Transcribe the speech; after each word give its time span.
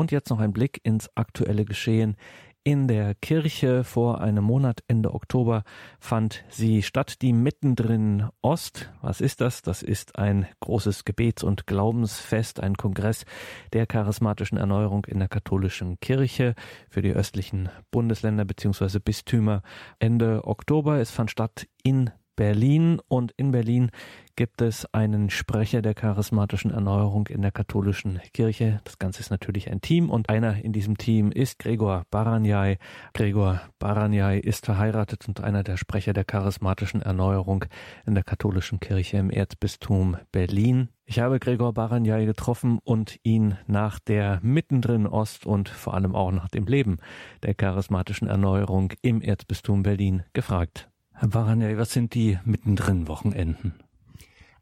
Und 0.00 0.12
jetzt 0.12 0.30
noch 0.30 0.40
ein 0.40 0.54
Blick 0.54 0.80
ins 0.82 1.14
aktuelle 1.14 1.66
Geschehen 1.66 2.16
in 2.64 2.88
der 2.88 3.14
Kirche 3.14 3.84
vor 3.84 4.22
einem 4.22 4.42
Monat, 4.42 4.82
Ende 4.88 5.12
Oktober, 5.12 5.62
fand 5.98 6.42
sie 6.48 6.82
statt, 6.82 7.20
die 7.20 7.34
mittendrin 7.34 8.30
Ost. 8.40 8.90
Was 9.02 9.20
ist 9.20 9.42
das? 9.42 9.60
Das 9.60 9.82
ist 9.82 10.18
ein 10.18 10.46
großes 10.60 11.04
Gebets- 11.04 11.44
und 11.44 11.66
Glaubensfest, 11.66 12.60
ein 12.60 12.76
Kongress 12.76 13.26
der 13.74 13.86
charismatischen 13.86 14.56
Erneuerung 14.56 15.04
in 15.04 15.18
der 15.18 15.28
katholischen 15.28 16.00
Kirche 16.00 16.54
für 16.88 17.02
die 17.02 17.12
östlichen 17.12 17.68
Bundesländer 17.90 18.46
bzw. 18.46 19.00
Bistümer 19.00 19.60
Ende 19.98 20.46
Oktober. 20.46 20.98
Es 20.98 21.10
fand 21.10 21.30
statt 21.30 21.66
in 21.82 22.10
Berlin 22.40 23.02
und 23.06 23.32
in 23.36 23.50
Berlin 23.50 23.90
gibt 24.34 24.62
es 24.62 24.86
einen 24.94 25.28
Sprecher 25.28 25.82
der 25.82 25.92
charismatischen 25.92 26.70
Erneuerung 26.70 27.26
in 27.26 27.42
der 27.42 27.50
katholischen 27.50 28.18
Kirche. 28.32 28.80
Das 28.84 28.98
Ganze 28.98 29.20
ist 29.20 29.28
natürlich 29.30 29.70
ein 29.70 29.82
Team 29.82 30.08
und 30.08 30.30
einer 30.30 30.64
in 30.64 30.72
diesem 30.72 30.96
Team 30.96 31.32
ist 31.32 31.58
Gregor 31.58 32.04
Baranyai. 32.10 32.78
Gregor 33.12 33.60
Baranyai 33.78 34.38
ist 34.38 34.64
verheiratet 34.64 35.28
und 35.28 35.42
einer 35.42 35.62
der 35.62 35.76
Sprecher 35.76 36.14
der 36.14 36.24
charismatischen 36.24 37.02
Erneuerung 37.02 37.66
in 38.06 38.14
der 38.14 38.24
katholischen 38.24 38.80
Kirche 38.80 39.18
im 39.18 39.28
Erzbistum 39.28 40.16
Berlin. 40.32 40.88
Ich 41.04 41.18
habe 41.18 41.40
Gregor 41.40 41.74
Baranyai 41.74 42.24
getroffen 42.24 42.78
und 42.82 43.18
ihn 43.22 43.58
nach 43.66 43.98
der 43.98 44.40
mittendrin 44.42 45.06
Ost 45.06 45.44
und 45.44 45.68
vor 45.68 45.92
allem 45.92 46.14
auch 46.14 46.32
nach 46.32 46.48
dem 46.48 46.64
Leben 46.64 47.00
der 47.42 47.52
charismatischen 47.52 48.28
Erneuerung 48.28 48.94
im 49.02 49.20
Erzbistum 49.20 49.82
Berlin 49.82 50.22
gefragt. 50.32 50.89
Herr 51.20 51.28
Baranyai, 51.28 51.76
was 51.76 51.92
sind 51.92 52.14
die 52.14 52.38
mittendrin 52.46 53.06
Wochenenden? 53.06 53.74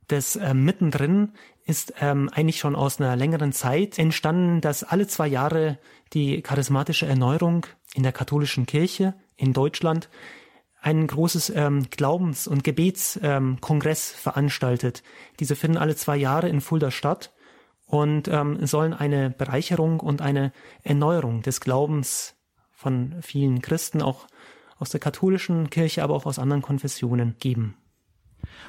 Das 0.09 0.35
äh, 0.35 0.55
mittendrin 0.55 1.35
ist 1.65 1.95
ähm, 2.01 2.29
eigentlich 2.33 2.59
schon 2.59 2.75
aus 2.75 3.01
einer 3.01 3.15
längeren 3.15 3.53
Zeit 3.53 3.97
entstanden, 3.97 4.61
dass 4.61 4.83
alle 4.83 5.07
zwei 5.07 5.29
Jahre 5.29 5.79
die 6.15 6.43
charismatische 6.43 7.07
Erneuerung 7.07 7.65
in 7.95 8.03
der 8.03 8.11
katholischen 8.11 8.67
Kirche 8.67 9.15
in 9.37 9.53
Deutschland 9.53 10.11
ein 10.81 11.07
großes 11.07 11.51
ähm, 11.51 11.91
Glaubens- 11.91 12.49
und 12.49 12.65
Gebetskongress 12.65 14.13
ähm, 14.15 14.19
veranstaltet. 14.19 15.05
Diese 15.39 15.55
finden 15.55 15.77
alle 15.77 15.95
zwei 15.95 16.17
Jahre 16.17 16.49
in 16.49 16.61
Fulda 16.61 16.91
statt 16.91 17.33
und 17.87 18.27
ähm, 18.27 18.67
sollen 18.67 18.95
eine 18.95 19.31
Bereicherung 19.31 20.01
und 20.01 20.23
eine 20.23 20.51
Erneuerung 20.83 21.41
des 21.43 21.61
Glaubens 21.61 22.35
von 22.73 23.15
vielen 23.23 23.63
Christen 23.63 24.03
auch 24.03 24.27
aus 24.79 24.91
der 24.91 25.01
katholischen 25.01 25.71
Kirche, 25.71 26.03
aber 26.03 26.15
auch 26.15 26.27
aus 26.27 26.39
anderen 26.39 26.63
Konfessionen 26.63 27.37
geben. 27.39 27.77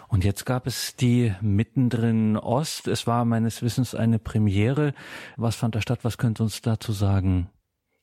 Und 0.08 0.24
jetzt 0.24 0.46
gab 0.46 0.66
es 0.68 0.96
die 0.96 1.34
mittendrin 1.42 2.36
Ost. 2.36 2.88
Es 2.88 3.06
war 3.08 3.26
meines 3.26 3.62
Wissens 3.62 3.94
eine 3.94 4.20
Premiere. 4.20 4.94
Was 5.38 5.56
fand 5.56 5.76
da 5.76 5.82
statt? 5.82 6.00
Was 6.04 6.18
könnt 6.18 6.40
ihr 6.40 6.44
uns 6.44 6.62
dazu 6.62 6.92
sagen? 6.92 7.50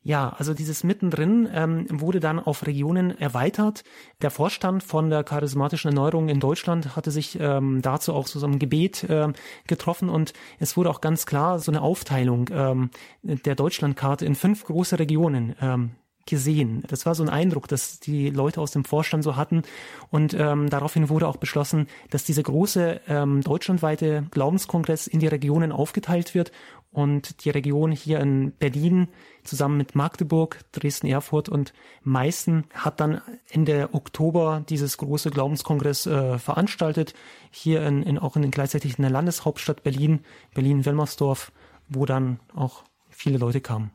Ja, 0.07 0.29
also 0.39 0.55
dieses 0.55 0.85
mittendrin 0.85 1.49
ähm, 1.53 1.87
wurde 1.91 2.21
dann 2.21 2.39
auf 2.39 2.65
Regionen 2.65 3.19
erweitert. 3.19 3.83
Der 4.23 4.31
Vorstand 4.31 4.85
von 4.85 5.11
der 5.11 5.25
charismatischen 5.25 5.89
Erneuerung 5.89 6.29
in 6.29 6.39
Deutschland 6.39 6.95
hatte 6.95 7.11
sich 7.11 7.41
ähm, 7.41 7.83
dazu 7.83 8.15
auch 8.15 8.29
so 8.29 8.47
einem 8.47 8.61
Gebet 8.61 9.03
äh, 9.03 9.33
getroffen 9.67 10.09
und 10.09 10.33
es 10.61 10.77
wurde 10.77 10.91
auch 10.91 11.01
ganz 11.01 11.27
klar 11.27 11.59
so 11.59 11.73
eine 11.73 11.83
Aufteilung 11.83 12.49
ähm, 12.53 12.91
der 13.25 13.57
Deutschlandkarte 13.57 14.25
in 14.25 14.37
fünf 14.37 14.65
große 14.65 14.97
Regionen 14.97 15.57
ähm, 15.61 15.91
gesehen. 16.27 16.83
Das 16.89 17.07
war 17.07 17.15
so 17.15 17.23
ein 17.23 17.29
Eindruck, 17.29 17.69
dass 17.69 18.01
die 18.01 18.31
Leute 18.31 18.61
aus 18.61 18.73
dem 18.73 18.85
Vorstand 18.85 19.25
so 19.25 19.37
hatten. 19.37 19.63
Und 20.11 20.35
ähm, 20.35 20.69
daraufhin 20.69 21.09
wurde 21.09 21.29
auch 21.29 21.37
beschlossen, 21.37 21.87
dass 22.11 22.25
dieser 22.25 22.43
große 22.43 23.01
ähm, 23.09 23.41
deutschlandweite 23.41 24.27
Glaubenskongress 24.31 25.07
in 25.07 25.21
die 25.21 25.29
Regionen 25.29 25.73
aufgeteilt 25.73 26.35
wird. 26.35 26.53
Und 26.91 27.45
die 27.45 27.51
Region 27.51 27.93
hier 27.93 28.21
in 28.21 28.53
Berlin 28.53 29.09
zusammen 29.45 29.77
mit 29.77 29.95
Magdeburg, 29.95 30.61
Dresden, 30.73 31.07
Erfurt 31.07 31.49
und 31.49 31.75
Meißen 32.05 32.65
hat 32.73 33.01
dann 33.01 33.21
Ende 33.51 33.91
Oktober 33.93 34.65
dieses 34.67 34.97
große 34.97 35.31
Glaubenskongress 35.31 36.07
äh, 36.07 36.39
veranstaltet. 36.39 37.13
Hier 37.51 37.87
in, 37.87 38.03
in, 38.03 38.19
auch 38.19 38.37
in, 38.37 38.51
gleichzeitig 38.51 38.99
in 38.99 39.03
der 39.03 39.11
Landeshauptstadt 39.11 39.83
Berlin, 39.83 40.21
Berlin-Wilmersdorf, 40.55 41.53
wo 41.89 42.07
dann 42.07 42.41
auch 42.55 42.83
viele 43.11 43.39
Leute 43.39 43.61
kamen. 43.61 43.91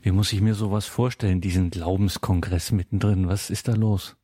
Wie 0.00 0.12
muss 0.12 0.32
ich 0.32 0.40
mir 0.40 0.54
sowas 0.54 0.86
vorstellen, 0.86 1.40
diesen 1.40 1.70
Glaubenskongress 1.70 2.72
mittendrin? 2.72 3.28
Was 3.28 3.50
ist 3.50 3.68
da 3.68 3.74
los? 3.74 4.16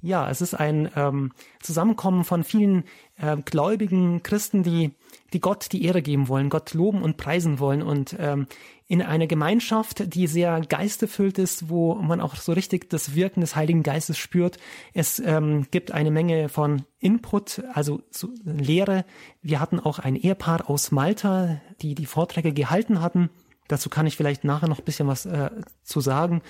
Ja, 0.00 0.30
es 0.30 0.40
ist 0.40 0.54
ein 0.54 0.88
ähm, 0.94 1.32
Zusammenkommen 1.60 2.22
von 2.22 2.44
vielen 2.44 2.84
äh, 3.16 3.36
gläubigen 3.36 4.22
Christen, 4.22 4.62
die, 4.62 4.92
die 5.32 5.40
Gott 5.40 5.72
die 5.72 5.84
Ehre 5.84 6.02
geben 6.02 6.28
wollen, 6.28 6.50
Gott 6.50 6.72
loben 6.72 7.02
und 7.02 7.16
preisen 7.16 7.58
wollen 7.58 7.82
und 7.82 8.14
ähm, 8.18 8.46
in 8.86 9.02
einer 9.02 9.26
Gemeinschaft, 9.26 10.14
die 10.14 10.28
sehr 10.28 10.60
geisterfüllt 10.60 11.38
ist, 11.38 11.68
wo 11.68 11.96
man 11.96 12.20
auch 12.20 12.36
so 12.36 12.52
richtig 12.52 12.88
das 12.90 13.16
Wirken 13.16 13.40
des 13.40 13.56
Heiligen 13.56 13.82
Geistes 13.82 14.18
spürt. 14.18 14.58
Es 14.94 15.18
ähm, 15.18 15.66
gibt 15.72 15.90
eine 15.90 16.12
Menge 16.12 16.48
von 16.48 16.84
Input, 17.00 17.62
also 17.74 18.00
so 18.10 18.30
Lehre. 18.44 19.04
Wir 19.42 19.58
hatten 19.58 19.80
auch 19.80 19.98
ein 19.98 20.14
Ehepaar 20.14 20.70
aus 20.70 20.92
Malta, 20.92 21.60
die 21.82 21.96
die 21.96 22.06
Vorträge 22.06 22.52
gehalten 22.52 23.00
hatten. 23.00 23.30
Dazu 23.68 23.88
kann 23.90 24.06
ich 24.06 24.16
vielleicht 24.16 24.44
nachher 24.44 24.68
noch 24.68 24.78
ein 24.78 24.84
bisschen 24.84 25.08
was 25.08 25.26
äh, 25.26 25.50
zu 25.82 26.00
sagen. 26.00 26.42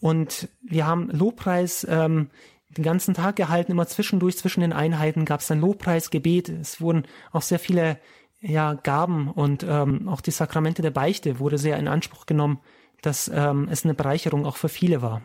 Und 0.00 0.48
wir 0.62 0.86
haben 0.86 1.08
Lobpreis 1.10 1.86
ähm, 1.88 2.30
den 2.76 2.84
ganzen 2.84 3.14
Tag 3.14 3.36
gehalten, 3.36 3.72
immer 3.72 3.86
zwischendurch, 3.86 4.36
zwischen 4.36 4.60
den 4.60 4.72
Einheiten 4.72 5.24
gab 5.24 5.40
es 5.40 5.46
dann 5.46 5.60
Lobpreis, 5.60 6.10
Gebet. 6.10 6.48
Es 6.48 6.80
wurden 6.80 7.04
auch 7.32 7.42
sehr 7.42 7.58
viele 7.58 7.98
ja, 8.40 8.74
Gaben 8.74 9.30
und 9.30 9.64
ähm, 9.66 10.08
auch 10.08 10.20
die 10.20 10.30
Sakramente 10.30 10.82
der 10.82 10.90
Beichte 10.90 11.38
wurde 11.38 11.56
sehr 11.56 11.78
in 11.78 11.88
Anspruch 11.88 12.26
genommen, 12.26 12.60
dass 13.00 13.30
ähm, 13.32 13.68
es 13.70 13.84
eine 13.84 13.94
Bereicherung 13.94 14.44
auch 14.44 14.56
für 14.56 14.68
viele 14.68 15.00
war. 15.00 15.22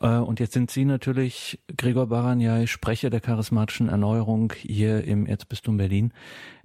Äh, 0.00 0.08
und 0.08 0.40
jetzt 0.40 0.52
sind 0.52 0.70
Sie 0.70 0.84
natürlich, 0.84 1.58
Gregor 1.76 2.06
Baranjai, 2.06 2.66
Sprecher 2.66 3.10
der 3.10 3.20
charismatischen 3.20 3.88
Erneuerung 3.88 4.52
hier 4.56 5.04
im 5.04 5.26
Erzbistum 5.26 5.76
Berlin. 5.76 6.12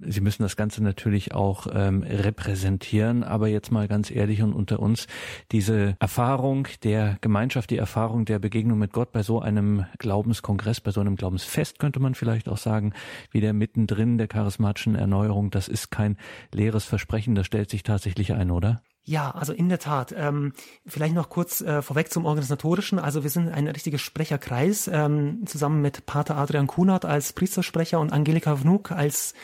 Sie 0.00 0.20
müssen 0.20 0.42
das 0.42 0.56
Ganze 0.56 0.82
natürlich 0.82 1.32
auch 1.32 1.66
ähm, 1.72 2.02
repräsentieren, 2.02 3.22
aber 3.22 3.48
jetzt 3.48 3.70
mal 3.70 3.88
ganz 3.88 4.10
ehrlich 4.10 4.42
und 4.42 4.52
unter 4.52 4.80
uns, 4.80 5.06
diese 5.52 5.96
Erfahrung 6.00 6.68
der 6.82 7.18
Gemeinschaft, 7.20 7.70
die 7.70 7.76
Erfahrung 7.76 8.24
der 8.24 8.38
Begegnung 8.38 8.78
mit 8.78 8.92
Gott 8.92 9.12
bei 9.12 9.22
so 9.22 9.40
einem 9.40 9.86
Glaubenskongress, 9.98 10.80
bei 10.80 10.90
so 10.90 11.00
einem 11.00 11.16
Glaubensfest, 11.16 11.78
könnte 11.78 12.00
man 12.00 12.14
vielleicht 12.14 12.48
auch 12.48 12.58
sagen, 12.58 12.92
wie 13.30 13.40
der 13.40 13.52
mittendrin 13.52 14.18
der 14.18 14.28
charismatischen 14.28 14.94
Erneuerung, 14.94 15.50
das 15.50 15.68
ist 15.68 15.90
kein 15.90 16.16
leeres 16.52 16.84
Versprechen, 16.84 17.34
das 17.34 17.46
stellt 17.46 17.70
sich 17.70 17.82
tatsächlich 17.82 18.32
ein, 18.32 18.50
oder? 18.50 18.82
Ja, 19.04 19.32
also 19.32 19.52
in 19.52 19.68
der 19.68 19.80
Tat. 19.80 20.14
Ähm, 20.16 20.52
vielleicht 20.86 21.14
noch 21.14 21.28
kurz 21.28 21.60
äh, 21.60 21.82
vorweg 21.82 22.12
zum 22.12 22.24
Organisatorischen. 22.24 23.00
Also 23.00 23.24
wir 23.24 23.30
sind 23.30 23.48
ein 23.48 23.66
richtiger 23.66 23.98
Sprecherkreis, 23.98 24.86
ähm, 24.86 25.44
zusammen 25.44 25.82
mit 25.82 26.06
Pater 26.06 26.36
Adrian 26.36 26.68
Kunert 26.68 27.04
als 27.04 27.32
Priestersprecher 27.32 27.98
und 27.98 28.12
Angelika 28.12 28.54
Vnuk 28.54 28.92
als 28.92 29.34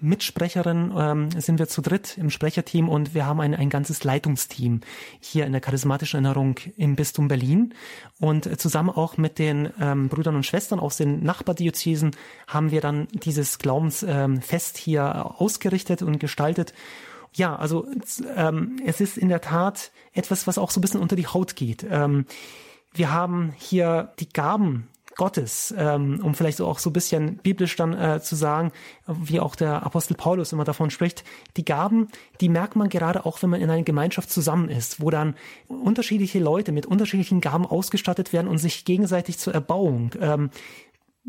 Mitsprecherin 0.00 0.92
ähm, 0.98 1.30
sind 1.40 1.60
wir 1.60 1.68
zu 1.68 1.82
dritt 1.82 2.18
im 2.18 2.30
Sprecherteam 2.30 2.88
und 2.88 3.14
wir 3.14 3.26
haben 3.26 3.40
ein, 3.40 3.54
ein 3.54 3.70
ganzes 3.70 4.02
Leitungsteam 4.02 4.80
hier 5.20 5.46
in 5.46 5.52
der 5.52 5.60
charismatischen 5.60 6.24
Erinnerung 6.24 6.58
im 6.76 6.96
Bistum 6.96 7.28
Berlin. 7.28 7.74
Und 8.18 8.46
äh, 8.46 8.56
zusammen 8.56 8.90
auch 8.90 9.18
mit 9.18 9.38
den 9.38 9.72
ähm, 9.80 10.08
Brüdern 10.08 10.34
und 10.34 10.46
Schwestern 10.46 10.80
aus 10.80 10.96
den 10.96 11.22
Nachbardiözesen 11.22 12.10
haben 12.48 12.72
wir 12.72 12.80
dann 12.80 13.06
dieses 13.12 13.60
Glaubensfest 13.60 14.78
ähm, 14.78 14.82
hier 14.82 15.40
ausgerichtet 15.40 16.02
und 16.02 16.18
gestaltet. 16.18 16.74
Ja, 17.36 17.54
also 17.54 17.86
ähm, 18.34 18.80
es 18.86 19.02
ist 19.02 19.18
in 19.18 19.28
der 19.28 19.42
Tat 19.42 19.92
etwas, 20.14 20.46
was 20.46 20.56
auch 20.56 20.70
so 20.70 20.80
ein 20.80 20.82
bisschen 20.82 21.02
unter 21.02 21.16
die 21.16 21.26
Haut 21.26 21.54
geht. 21.54 21.86
Ähm, 21.88 22.24
wir 22.94 23.12
haben 23.12 23.52
hier 23.58 24.12
die 24.18 24.30
Gaben 24.30 24.88
Gottes, 25.16 25.74
ähm, 25.76 26.20
um 26.22 26.34
vielleicht 26.34 26.60
auch 26.62 26.78
so 26.78 26.90
ein 26.90 26.94
bisschen 26.94 27.36
biblisch 27.36 27.76
dann 27.76 27.92
äh, 27.92 28.20
zu 28.22 28.36
sagen, 28.36 28.72
wie 29.06 29.40
auch 29.40 29.54
der 29.54 29.82
Apostel 29.84 30.14
Paulus 30.14 30.52
immer 30.52 30.64
davon 30.64 30.90
spricht, 30.90 31.24
die 31.58 31.64
Gaben, 31.64 32.08
die 32.40 32.48
merkt 32.48 32.74
man 32.74 32.88
gerade 32.88 33.26
auch, 33.26 33.42
wenn 33.42 33.50
man 33.50 33.60
in 33.60 33.68
einer 33.68 33.82
Gemeinschaft 33.82 34.30
zusammen 34.30 34.70
ist, 34.70 35.00
wo 35.00 35.10
dann 35.10 35.34
unterschiedliche 35.68 36.38
Leute 36.38 36.72
mit 36.72 36.86
unterschiedlichen 36.86 37.42
Gaben 37.42 37.66
ausgestattet 37.66 38.32
werden 38.32 38.48
und 38.48 38.58
sich 38.58 38.86
gegenseitig 38.86 39.38
zur 39.38 39.54
Erbauung 39.54 40.10
ähm, 40.20 40.50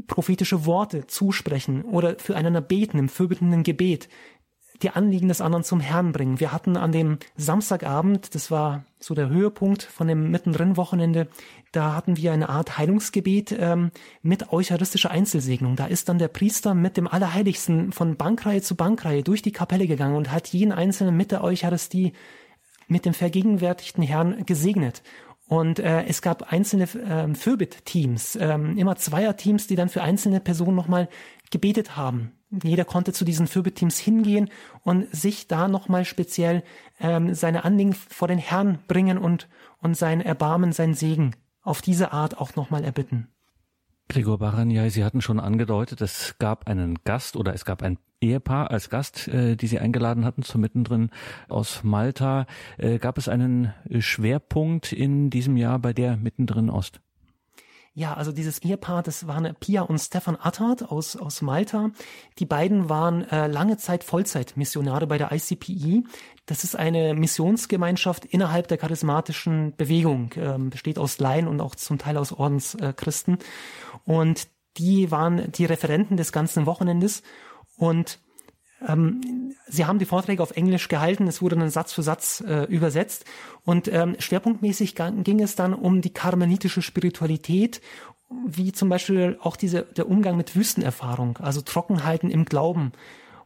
prophetische 0.06 0.66
Worte 0.66 1.08
zusprechen 1.08 1.84
oder 1.84 2.20
füreinander 2.20 2.62
beten 2.62 3.00
im 3.00 3.10
fürbittenden 3.10 3.64
Gebet, 3.64 4.10
die 4.82 4.92
Anliegen 4.92 5.28
des 5.28 5.42
anderen 5.42 5.64
zum 5.64 5.80
Herrn 5.80 6.12
bringen. 6.12 6.40
Wir 6.40 6.52
hatten 6.52 6.78
an 6.78 6.92
dem 6.92 7.18
Samstagabend, 7.36 8.36
das 8.36 8.52
war 8.52 8.84
so 9.00 9.14
der 9.14 9.30
Höhepunkt 9.30 9.84
von 9.84 10.08
dem 10.08 10.32
Mittendrin-Wochenende, 10.32 11.28
da 11.72 11.96
hatten 11.96 12.18
wir 12.18 12.32
eine 12.32 12.50
Art 12.50 12.78
Heilungsgebet 12.78 13.56
ähm, 13.58 13.92
mit 14.22 14.52
eucharistischer 14.52 15.12
Einzelsegnung. 15.12 15.76
Da 15.76 15.86
ist 15.86 16.10
dann 16.10 16.18
der 16.18 16.30
Priester 16.30 16.74
mit 16.74 16.98
dem 16.98 17.08
Allerheiligsten 17.08 17.92
von 17.92 18.16
Bankreihe 18.16 18.62
zu 18.62 18.76
Bankreihe 18.76 19.24
durch 19.24 19.42
die 19.42 19.52
Kapelle 19.52 19.88
gegangen 19.88 20.16
und 20.16 20.32
hat 20.32 20.48
jeden 20.48 20.72
Einzelnen 20.72 21.16
mit 21.18 21.32
der 21.32 21.44
Eucharistie, 21.44 22.14
mit 22.88 23.06
dem 23.06 23.14
vergegenwärtigten 23.14 24.04
Herrn 24.04 24.46
gesegnet. 24.46 25.04
Und 25.50 25.80
äh, 25.80 26.04
es 26.06 26.22
gab 26.22 26.52
einzelne 26.52 26.84
äh, 26.84 27.34
Fürbitt-Teams, 27.34 28.36
äh, 28.36 28.54
immer 28.54 28.96
Zweier-Teams, 28.96 29.68
die 29.68 29.76
dann 29.76 29.90
für 29.90 30.02
einzelne 30.02 30.40
Personen 30.40 30.76
nochmal 30.76 31.10
gebetet 31.52 31.96
haben 31.96 32.37
jeder 32.50 32.86
konnte 32.86 33.14
zu 33.14 33.26
diesen 33.26 33.48
Fürbittteams 33.48 33.98
hingehen 34.00 34.50
und 34.84 35.14
sich 35.14 35.48
da 35.48 35.68
nochmal 35.68 36.06
speziell 36.06 36.64
ähm, 37.00 37.34
seine 37.34 37.66
Anliegen 37.66 37.94
vor 37.94 38.28
den 38.28 38.38
Herrn 38.38 38.80
bringen 38.88 39.18
und, 39.18 39.48
und 39.82 39.98
sein 39.98 40.22
Erbarmen, 40.22 40.72
sein 40.72 40.94
Segen 40.94 41.36
auf 41.62 41.82
diese 41.82 42.14
Art 42.14 42.38
auch 42.38 42.56
nochmal 42.56 42.84
erbitten. 42.84 43.28
Gregor 44.10 44.38
Baranjai, 44.38 44.90
Sie 44.90 45.04
hatten 45.04 45.22
schon 45.22 45.40
angedeutet, 45.40 46.00
es 46.00 46.38
gab 46.40 46.68
einen 46.68 46.96
Gast 47.04 47.36
oder 47.36 47.54
es 47.54 47.66
gab 47.66 47.84
ein 47.84 47.98
Ehepaar 48.22 48.72
als 48.72 48.90
Gast, 48.90 49.28
äh, 49.28 49.58
die 49.58 49.68
Sie 49.68 49.80
eingeladen 49.80 50.24
hatten, 50.24 50.44
zum 50.44 50.62
Mittendrin 50.62 51.12
aus 51.50 51.84
Malta. 51.84 52.46
Äh, 52.78 53.00
gab 53.00 53.18
es 53.18 53.28
einen 53.28 53.74
Schwerpunkt 54.00 54.94
in 54.94 55.30
diesem 55.30 55.58
Jahr 55.58 55.78
bei 55.80 55.92
der 55.92 56.16
Mittendrin 56.16 56.70
Ost? 56.70 57.02
Ja, 57.98 58.14
also 58.14 58.32
dieses 58.32 58.60
Ehepaar, 58.60 59.02
das 59.02 59.26
waren 59.26 59.56
Pia 59.60 59.82
und 59.82 59.98
Stefan 59.98 60.38
Attard 60.40 60.92
aus, 60.92 61.16
aus 61.16 61.42
Malta. 61.42 61.90
Die 62.38 62.46
beiden 62.46 62.90
waren 62.90 63.28
äh, 63.32 63.48
lange 63.48 63.78
Zeit 63.78 64.04
Vollzeitmissionare 64.04 65.08
bei 65.08 65.18
der 65.18 65.32
ICPI. 65.32 66.04
Das 66.46 66.64
ist 66.64 66.76
eine 66.76 67.16
Missionsgemeinschaft 67.16 68.24
innerhalb 68.24 68.68
der 68.68 68.78
charismatischen 68.78 69.76
Bewegung, 69.78 70.30
ähm, 70.36 70.70
besteht 70.70 71.00
aus 71.00 71.18
Laien 71.18 71.48
und 71.48 71.60
auch 71.60 71.74
zum 71.74 71.98
Teil 71.98 72.18
aus 72.18 72.34
Ordenschristen. 72.34 73.40
und 74.06 74.48
die 74.78 75.10
waren 75.10 75.52
die 75.54 75.66
Referenten 75.66 76.18
des 76.18 76.32
ganzen 76.32 76.68
Wochenendes 76.68 77.24
und 77.78 78.20
ähm, 78.86 79.54
sie 79.68 79.86
haben 79.86 80.00
die 80.00 80.06
Vorträge 80.06 80.44
auf 80.44 80.52
Englisch 80.52 80.88
gehalten, 80.88 81.28
es 81.28 81.42
wurde 81.42 81.56
dann 81.56 81.70
Satz 81.70 81.94
für 81.94 82.04
Satz 82.04 82.44
äh, 82.46 82.64
übersetzt 82.66 83.26
und 83.64 83.88
ähm, 83.88 84.16
schwerpunktmäßig 84.20 84.96
ging 84.96 85.42
es 85.42 85.56
dann 85.56 85.74
um 85.74 86.02
die 86.02 86.14
karmelitische 86.14 86.82
Spiritualität, 86.82 87.82
wie 88.46 88.72
zum 88.72 88.90
Beispiel 88.90 89.38
auch 89.42 89.56
diese, 89.56 89.84
der 89.84 90.10
Umgang 90.10 90.38
mit 90.38 90.56
Wüstenerfahrung, 90.56 91.38
also 91.38 91.62
Trockenhalten 91.62 92.30
im 92.30 92.46
Glauben. 92.46 92.92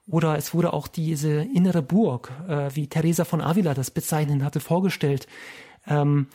Oder 0.07 0.35
es 0.35 0.53
wurde 0.53 0.73
auch 0.73 0.87
diese 0.87 1.43
innere 1.43 1.81
Burg, 1.81 2.31
äh, 2.47 2.69
wie 2.73 2.87
Teresa 2.87 3.23
von 3.23 3.39
Avila 3.39 3.73
das 3.73 3.91
bezeichnet 3.91 4.43
hatte, 4.43 4.59
vorgestellt. 4.59 5.27
Ähm, 5.87 6.27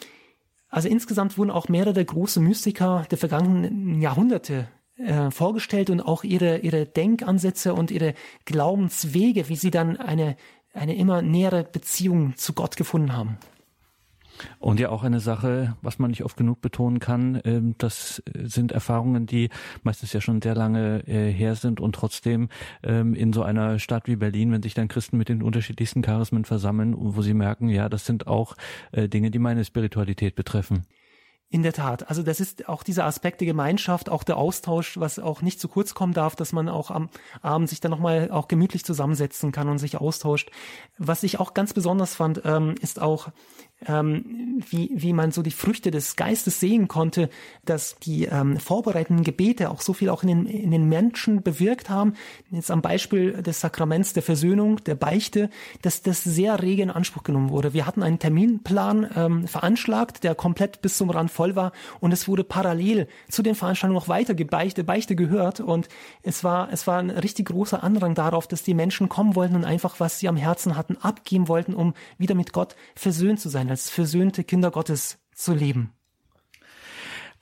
also 0.69 0.89
insgesamt 0.89 1.37
wurden 1.37 1.51
auch 1.51 1.69
mehrere 1.69 2.05
große 2.05 2.41
Mystiker 2.41 3.05
der 3.11 3.19
vergangenen 3.19 4.01
Jahrhunderte 4.01 4.69
äh, 4.99 5.31
vorgestellt 5.31 5.91
und 5.91 6.01
auch 6.01 6.25
ihre, 6.25 6.59
ihre 6.59 6.87
Denkansätze 6.87 7.75
und 7.75 7.91
ihre 7.91 8.15
Glaubenswege, 8.45 9.49
wie 9.49 9.57
sie 9.57 9.71
dann 9.71 9.97
eine, 9.97 10.37
eine 10.73 10.97
immer 10.97 11.23
nähere 11.23 11.65
Beziehung 11.65 12.37
zu 12.37 12.53
Gott 12.53 12.77
gefunden 12.77 13.13
haben. 13.13 13.39
Und 14.59 14.81
ja 14.81 14.91
auch 14.91 15.03
eine 15.03 15.21
Sache, 15.21 15.77
was 15.83 15.99
man 15.99 16.11
nicht 16.11 16.25
oft 16.25 16.37
genug 16.37 16.61
betonen 16.61 16.99
kann, 16.99 17.41
ähm, 17.45 17.75
das 17.79 18.23
sind 18.35 18.73
Erfahrungen, 18.73 19.27
die 19.27 19.51
meistens 19.83 20.13
ja 20.13 20.21
schon 20.21 20.43
sehr 20.43 20.55
lange 20.55 21.07
äh, 21.07 21.33
her 21.33 21.55
sind 21.55 21.81
und 21.81 21.95
trotzdem 21.95 22.49
ähm, 22.83 23.15
in 23.15 23.33
so 23.33 23.43
einer 23.43 23.79
Stadt 23.79 24.09
wie 24.09 24.17
Berlin, 24.17 24.53
wenn 24.53 24.63
sich 24.63 24.75
dann 24.75 24.89
Christen 24.89 25.17
mit 25.17 25.29
den 25.29 25.43
unterschiedlichsten 25.43 26.03
Charismen 26.03 26.45
versammeln, 26.45 26.95
wo 26.97 27.23
sie 27.23 27.35
merken, 27.35 27.69
ja, 27.69 27.89
das 27.89 28.07
sind 28.07 28.27
auch 28.27 28.57
äh, 28.93 29.09
Dinge, 29.09 29.31
die 29.31 29.39
meine 29.39 29.65
Spiritualität 29.65 30.35
betreffen. 30.35 30.87
In 31.49 31.63
der 31.63 31.73
Tat. 31.73 32.11
Also 32.11 32.25
das 32.25 32.41
ist 32.41 32.69
auch 32.69 32.83
dieser 32.83 33.05
Aspekt 33.05 33.41
der 33.41 33.47
Gemeinschaft, 33.47 34.09
auch 34.09 34.25
der 34.25 34.37
Austausch, 34.37 34.99
was 34.99 35.21
auch 35.21 35.43
nicht 35.43 35.61
zu 35.61 35.69
kurz 35.69 35.95
kommen 35.95 36.13
darf, 36.13 36.35
dass 36.35 36.53
man 36.53 36.69
auch 36.69 36.91
am 36.91 37.09
Abend 37.41 37.69
sich 37.69 37.79
dann 37.79 37.93
nochmal 37.93 38.33
auch 38.33 38.49
gemütlich 38.49 38.85
zusammensetzen 38.85 39.53
kann 39.53 39.69
und 39.69 39.79
sich 39.79 39.97
austauscht. 39.97 40.51
Was 40.99 41.23
ich 41.23 41.39
auch 41.39 41.55
ganz 41.55 41.73
besonders 41.73 42.17
fand, 42.17 42.43
ähm, 42.45 42.75
ist 42.81 43.01
auch 43.01 43.29
ähm, 43.87 44.63
wie, 44.71 44.91
wie 44.95 45.13
man 45.13 45.33
so 45.33 45.43
die 45.43 45.51
Früchte 45.51 45.91
des 45.91 46.17
Geistes 46.17 46.61
sehen 46.61 46.89
konnte, 46.89 47.29
dass 47.65 47.97
die 47.97 48.25
ähm, 48.25 48.59
vorbereitenden 48.59 49.25
Gebete 49.25 49.71
auch 49.71 49.83
so 49.83 49.93
viel 49.93 50.09
auch 50.09 50.23
in 50.23 50.29
den, 50.29 50.47
in 50.47 50.71
den 50.71 50.89
Menschen 50.89 51.43
bewirkt 51.43 51.91
haben. 51.91 52.15
Jetzt 52.51 52.71
am 52.71 52.81
Beispiel 52.81 53.43
des 53.43 53.61
Sakraments 53.61 54.15
der 54.15 54.23
Versöhnung, 54.23 54.83
der 54.85 54.95
Beichte, 54.95 55.51
dass 55.83 56.03
das 56.03 56.25
sehr 56.25 56.63
rege 56.63 56.83
in 56.83 56.91
Anspruch 56.91 57.23
genommen 57.23 57.51
wurde. 57.51 57.75
Wir 57.75 57.87
hatten 57.87 58.03
einen 58.03 58.19
Terminplan 58.19 59.11
ähm, 59.15 59.47
veranschlagt, 59.47 60.25
der 60.25 60.35
komplett 60.35 60.81
bis 60.81 60.97
zum 60.97 61.11
Rand 61.11 61.31
voll 61.31 61.55
war 61.55 61.73
und 62.01 62.13
es 62.13 62.29
wurde 62.29 62.45
parallel 62.45 63.09
zu 63.29 63.43
den 63.43 63.55
Veranstaltungen 63.55 63.99
noch 63.99 64.09
weiter 64.09 64.35
gebeichte, 64.35 64.85
Beichte 64.85 65.17
gehört 65.17 65.61
und 65.61 65.89
es 66.23 66.43
war, 66.45 66.73
es 66.73 66.87
war 66.87 66.99
ein 66.99 67.11
richtig 67.11 67.49
großer 67.49 67.83
Andrang 67.83 68.15
darauf, 68.15 68.47
dass 68.47 68.63
die 68.63 68.75
Menschen 68.75 69.09
kommen 69.09 69.35
wollten 69.35 69.55
und 69.55 69.65
einfach, 69.65 70.01
was 70.01 70.19
sie 70.19 70.29
am 70.29 70.37
Herzen 70.37 70.77
hatten, 70.77 70.97
abgeben 70.97 71.49
wollten, 71.49 71.75
um 71.75 71.95
wieder 72.17 72.35
mit 72.35 72.53
Gott 72.53 72.75
versöhnt 72.95 73.39
zu 73.39 73.49
sein 73.49 73.66
sein, 73.67 73.71
als 73.71 73.91
versöhnte 73.91 74.45
Kinder 74.45 74.71
Gottes 74.71 75.19
zu 75.35 75.53
leben. 75.55 75.93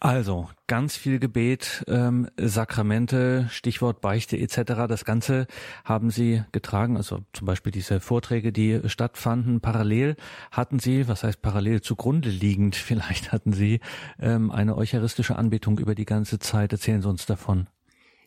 Also 0.00 0.50
ganz 0.66 0.96
viel 0.96 1.18
Gebet, 1.18 1.82
ähm, 1.88 2.28
Sakramente, 2.36 3.46
Stichwort 3.48 4.02
Beichte 4.02 4.36
etc. 4.36 4.86
Das 4.86 5.06
Ganze 5.06 5.46
haben 5.84 6.10
Sie 6.10 6.42
getragen, 6.52 6.98
also 6.98 7.20
zum 7.32 7.46
Beispiel 7.46 7.72
diese 7.72 8.00
Vorträge, 8.00 8.52
die 8.52 8.80
stattfanden. 8.86 9.60
Parallel 9.60 10.16
hatten 10.50 10.78
Sie, 10.78 11.08
was 11.08 11.24
heißt 11.24 11.40
parallel 11.40 11.80
zugrunde 11.80 12.28
liegend, 12.28 12.76
vielleicht 12.88 13.32
hatten 13.32 13.54
Sie 13.54 13.80
ähm, 14.18 14.50
eine 14.50 14.76
eucharistische 14.76 15.36
Anbetung 15.36 15.78
über 15.78 15.94
die 15.94 16.04
ganze 16.04 16.38
Zeit. 16.38 16.72
Erzählen 16.72 17.00
Sie 17.00 17.08
uns 17.08 17.24
davon. 17.24 17.68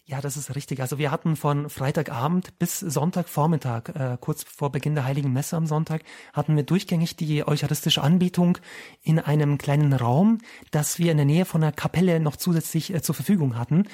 Ja, 0.10 0.22
das 0.22 0.38
ist 0.38 0.56
richtig. 0.56 0.80
Also 0.80 0.98
wir 0.98 1.12
hatten 1.12 1.36
von 1.36 1.70
Freitagabend 1.70 2.58
bis 2.60 2.80
Sonntagvormittag, 2.80 3.90
äh, 3.90 4.18
kurz 4.22 4.46
vor 4.46 4.72
Beginn 4.72 4.96
der 4.96 5.04
Heiligen 5.04 5.34
Messe 5.34 5.58
am 5.58 5.66
Sonntag, 5.68 6.02
hatten 6.32 6.56
wir 6.56 6.64
durchgängig 6.64 7.18
die 7.18 7.46
eucharistische 7.46 8.02
Anbetung 8.02 8.58
in 9.04 9.20
einem 9.20 9.58
kleinen 9.58 9.92
Raum, 9.92 10.38
das 10.72 10.98
wir 10.98 11.12
in 11.12 11.18
der 11.18 11.26
Nähe 11.26 11.44
von 11.44 11.60
der 11.60 11.74
Kapelle 11.74 12.22
noch 12.22 12.38
zusätzlich 12.38 12.94
äh, 12.94 13.02
zur 13.02 13.16
Verfügung 13.16 13.58
hatten. 13.58 13.90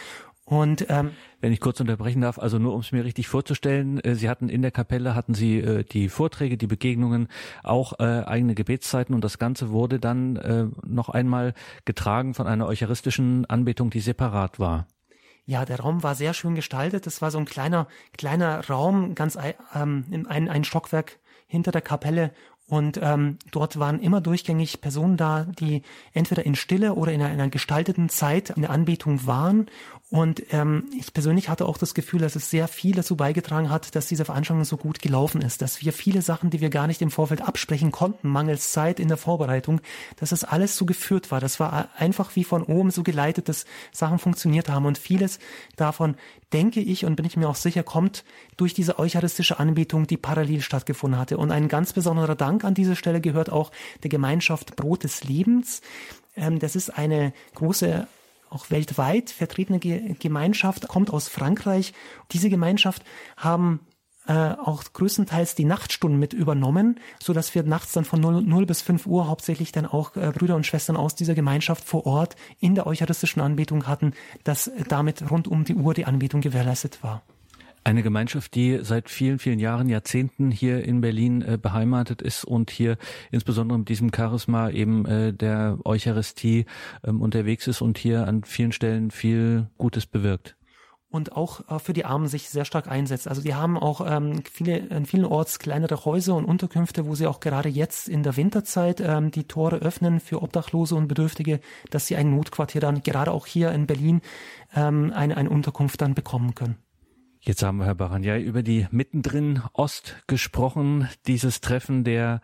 Und 0.45 0.85
ähm, 0.89 1.13
wenn 1.41 1.51
ich 1.51 1.59
kurz 1.59 1.79
unterbrechen 1.79 2.21
darf, 2.21 2.37
also 2.37 2.59
nur 2.59 2.75
um 2.75 2.81
es 2.81 2.91
mir 2.91 3.03
richtig 3.05 3.27
vorzustellen, 3.27 3.99
äh, 4.01 4.13
Sie 4.13 4.29
hatten 4.29 4.49
in 4.49 4.61
der 4.61 4.69
Kapelle 4.69 5.15
hatten 5.15 5.33
Sie 5.33 5.57
äh, 5.57 5.83
die 5.83 6.09
Vorträge, 6.09 6.57
die 6.57 6.67
Begegnungen, 6.67 7.27
auch 7.63 7.93
äh, 7.97 8.03
eigene 8.03 8.53
Gebetszeiten 8.53 9.15
und 9.15 9.23
das 9.23 9.39
Ganze 9.39 9.71
wurde 9.71 9.99
dann 9.99 10.35
äh, 10.35 10.65
noch 10.85 11.09
einmal 11.09 11.55
getragen 11.85 12.35
von 12.35 12.45
einer 12.45 12.67
eucharistischen 12.67 13.47
Anbetung, 13.47 13.89
die 13.89 13.99
separat 13.99 14.59
war. 14.59 14.85
Ja, 15.45 15.65
der 15.65 15.79
Raum 15.81 16.03
war 16.03 16.15
sehr 16.15 16.33
schön 16.33 16.55
gestaltet. 16.55 17.05
Das 17.05 17.21
war 17.21 17.29
so 17.29 17.37
ein 17.37 17.45
kleiner, 17.45 17.87
kleiner 18.17 18.65
Raum, 18.67 19.13
ganz 19.13 19.37
ähm, 19.73 20.25
ein, 20.27 20.49
ein 20.49 20.63
Stockwerk 20.63 21.19
hinter 21.47 21.71
der 21.71 21.81
Kapelle. 21.81 22.33
Und 22.73 22.99
ähm, 23.03 23.37
dort 23.51 23.77
waren 23.77 23.99
immer 23.99 24.19
durchgängig 24.19 24.81
Personen 24.81 25.15
da, 25.15 25.45
die 25.59 25.83
entweder 26.13 26.43
in 26.43 26.55
Stille 26.55 26.95
oder 26.95 27.11
in 27.11 27.21
einer, 27.21 27.31
in 27.31 27.39
einer 27.39 27.51
gestalteten 27.51 28.09
Zeit 28.09 28.49
in 28.49 28.63
der 28.63 28.71
Anbetung 28.71 29.27
waren 29.27 29.67
und 30.13 30.53
ähm, 30.53 30.91
ich 30.95 31.11
persönlich 31.11 31.49
hatte 31.49 31.65
auch 31.65 31.79
das 31.79 31.95
Gefühl, 31.95 32.19
dass 32.19 32.35
es 32.35 32.51
sehr 32.51 32.67
viel 32.67 32.93
dazu 32.93 33.15
beigetragen 33.15 33.71
hat, 33.71 33.95
dass 33.95 34.05
diese 34.05 34.25
Veranstaltung 34.25 34.63
so 34.63 34.77
gut 34.77 35.01
gelaufen 35.01 35.41
ist, 35.41 35.63
dass 35.63 35.81
wir 35.81 35.91
viele 35.91 36.21
Sachen, 36.21 36.51
die 36.51 36.61
wir 36.61 36.69
gar 36.69 36.85
nicht 36.85 37.01
im 37.01 37.09
Vorfeld 37.09 37.41
absprechen 37.41 37.91
konnten, 37.91 38.27
mangels 38.29 38.71
Zeit 38.71 38.99
in 38.99 39.07
der 39.07 39.17
Vorbereitung, 39.17 39.81
dass 40.17 40.29
das 40.29 40.43
alles 40.43 40.77
so 40.77 40.85
geführt 40.85 41.31
war. 41.31 41.39
Das 41.39 41.59
war 41.59 41.89
einfach 41.97 42.35
wie 42.35 42.43
von 42.43 42.61
oben 42.61 42.91
so 42.91 43.01
geleitet, 43.01 43.49
dass 43.49 43.65
Sachen 43.91 44.19
funktioniert 44.19 44.69
haben. 44.69 44.85
Und 44.85 44.99
vieles 44.99 45.39
davon, 45.77 46.13
denke 46.53 46.79
ich 46.79 47.05
und 47.05 47.15
bin 47.15 47.25
ich 47.25 47.35
mir 47.35 47.49
auch 47.49 47.55
sicher, 47.55 47.81
kommt 47.81 48.23
durch 48.55 48.75
diese 48.75 48.99
eucharistische 48.99 49.57
Anbetung, 49.57 50.05
die 50.05 50.17
parallel 50.17 50.61
stattgefunden 50.61 51.19
hatte. 51.19 51.39
Und 51.39 51.49
ein 51.49 51.67
ganz 51.67 51.91
besonderer 51.91 52.35
Dank 52.35 52.62
an 52.65 52.73
dieser 52.73 52.95
Stelle 52.95 53.21
gehört 53.21 53.51
auch 53.51 53.71
der 54.03 54.09
Gemeinschaft 54.09 54.75
Brot 54.75 55.03
des 55.03 55.23
Lebens. 55.23 55.81
Ähm, 56.35 56.59
das 56.59 56.75
ist 56.75 56.97
eine 56.97 57.33
große 57.55 58.07
auch 58.49 58.69
weltweit 58.69 59.31
vertretene 59.31 59.79
Gemeinschaft, 59.79 60.87
kommt 60.87 61.11
aus 61.11 61.27
Frankreich. 61.27 61.91
Diese 62.31 62.51
Gemeinschaft 62.51 63.03
haben 63.35 63.79
äh, 64.27 64.33
auch 64.33 64.83
größtenteils 64.93 65.55
die 65.55 65.65
Nachtstunden 65.65 66.19
mit 66.19 66.33
übernommen, 66.33 66.99
so 67.21 67.33
dass 67.33 67.53
wir 67.55 67.63
nachts 67.63 67.91
dann 67.91 68.05
von 68.05 68.21
0, 68.21 68.41
0 68.43 68.65
bis 68.65 68.81
5 68.81 69.05
Uhr 69.05 69.27
hauptsächlich 69.27 69.71
dann 69.71 69.85
auch 69.85 70.15
äh, 70.15 70.31
Brüder 70.31 70.55
und 70.55 70.65
Schwestern 70.65 70.95
aus 70.95 71.15
dieser 71.15 71.35
Gemeinschaft 71.35 71.83
vor 71.83 72.05
Ort 72.05 72.35
in 72.59 72.75
der 72.75 72.87
eucharistischen 72.87 73.41
Anbetung 73.41 73.87
hatten, 73.87 74.13
dass 74.43 74.71
damit 74.87 75.29
rund 75.29 75.47
um 75.47 75.65
die 75.65 75.75
Uhr 75.75 75.93
die 75.93 76.05
Anbetung 76.05 76.41
gewährleistet 76.41 77.03
war. 77.03 77.23
Eine 77.85 78.03
Gemeinschaft, 78.03 78.55
die 78.55 78.79
seit 78.81 79.09
vielen, 79.09 79.39
vielen 79.39 79.59
Jahren, 79.59 79.89
Jahrzehnten 79.89 80.51
hier 80.51 80.85
in 80.85 81.01
Berlin 81.01 81.41
äh, 81.41 81.57
beheimatet 81.61 82.21
ist 82.21 82.45
und 82.45 82.71
hier 82.71 82.97
insbesondere 83.31 83.77
mit 83.79 83.89
diesem 83.89 84.11
Charisma 84.15 84.69
eben 84.69 85.05
äh, 85.05 85.33
der 85.33 85.77
Eucharistie 85.83 86.65
ähm, 87.03 87.21
unterwegs 87.21 87.67
ist 87.67 87.81
und 87.81 87.97
hier 87.97 88.27
an 88.27 88.43
vielen 88.45 88.71
Stellen 88.71 89.11
viel 89.11 89.67
Gutes 89.77 90.05
bewirkt 90.05 90.55
und 91.13 91.37
auch 91.37 91.69
äh, 91.69 91.77
für 91.77 91.93
die 91.93 92.05
Armen 92.05 92.27
sich 92.27 92.49
sehr 92.49 92.65
stark 92.65 92.87
einsetzt. 92.87 93.27
Also 93.27 93.41
die 93.41 93.53
haben 93.53 93.77
auch 93.77 94.01
ähm, 94.05 94.43
viele, 94.51 94.77
in 94.77 95.05
vielen 95.05 95.25
Orts 95.25 95.59
kleinere 95.59 96.05
Häuser 96.05 96.35
und 96.35 96.45
Unterkünfte, 96.45 97.05
wo 97.05 97.13
sie 97.13 97.27
auch 97.27 97.39
gerade 97.39 97.69
jetzt 97.69 98.09
in 98.09 98.23
der 98.23 98.35
Winterzeit 98.35 98.99
ähm, 98.99 99.29
die 99.29 99.43
Tore 99.43 99.77
öffnen 99.77 100.19
für 100.19 100.41
Obdachlose 100.41 100.95
und 100.95 101.07
Bedürftige, 101.07 101.59
dass 101.91 102.07
sie 102.07 102.15
ein 102.15 102.31
Notquartier 102.31 102.81
dann 102.81 103.03
gerade 103.03 103.31
auch 103.31 103.45
hier 103.45 103.71
in 103.71 103.85
Berlin 103.85 104.21
ähm, 104.75 105.13
eine, 105.13 105.37
eine 105.37 105.51
Unterkunft 105.51 106.01
dann 106.01 106.15
bekommen 106.15 106.55
können. 106.55 106.82
Jetzt 107.45 107.61
haben 107.61 107.79
wir, 107.79 107.85
Herr 107.87 107.95
Baranjai, 107.95 108.41
über 108.41 108.63
die 108.63 108.87
mittendrin 108.89 109.61
Ost 109.73 110.15
gesprochen, 110.27 111.09
dieses 111.27 111.59
Treffen 111.59 112.05
der 112.05 112.39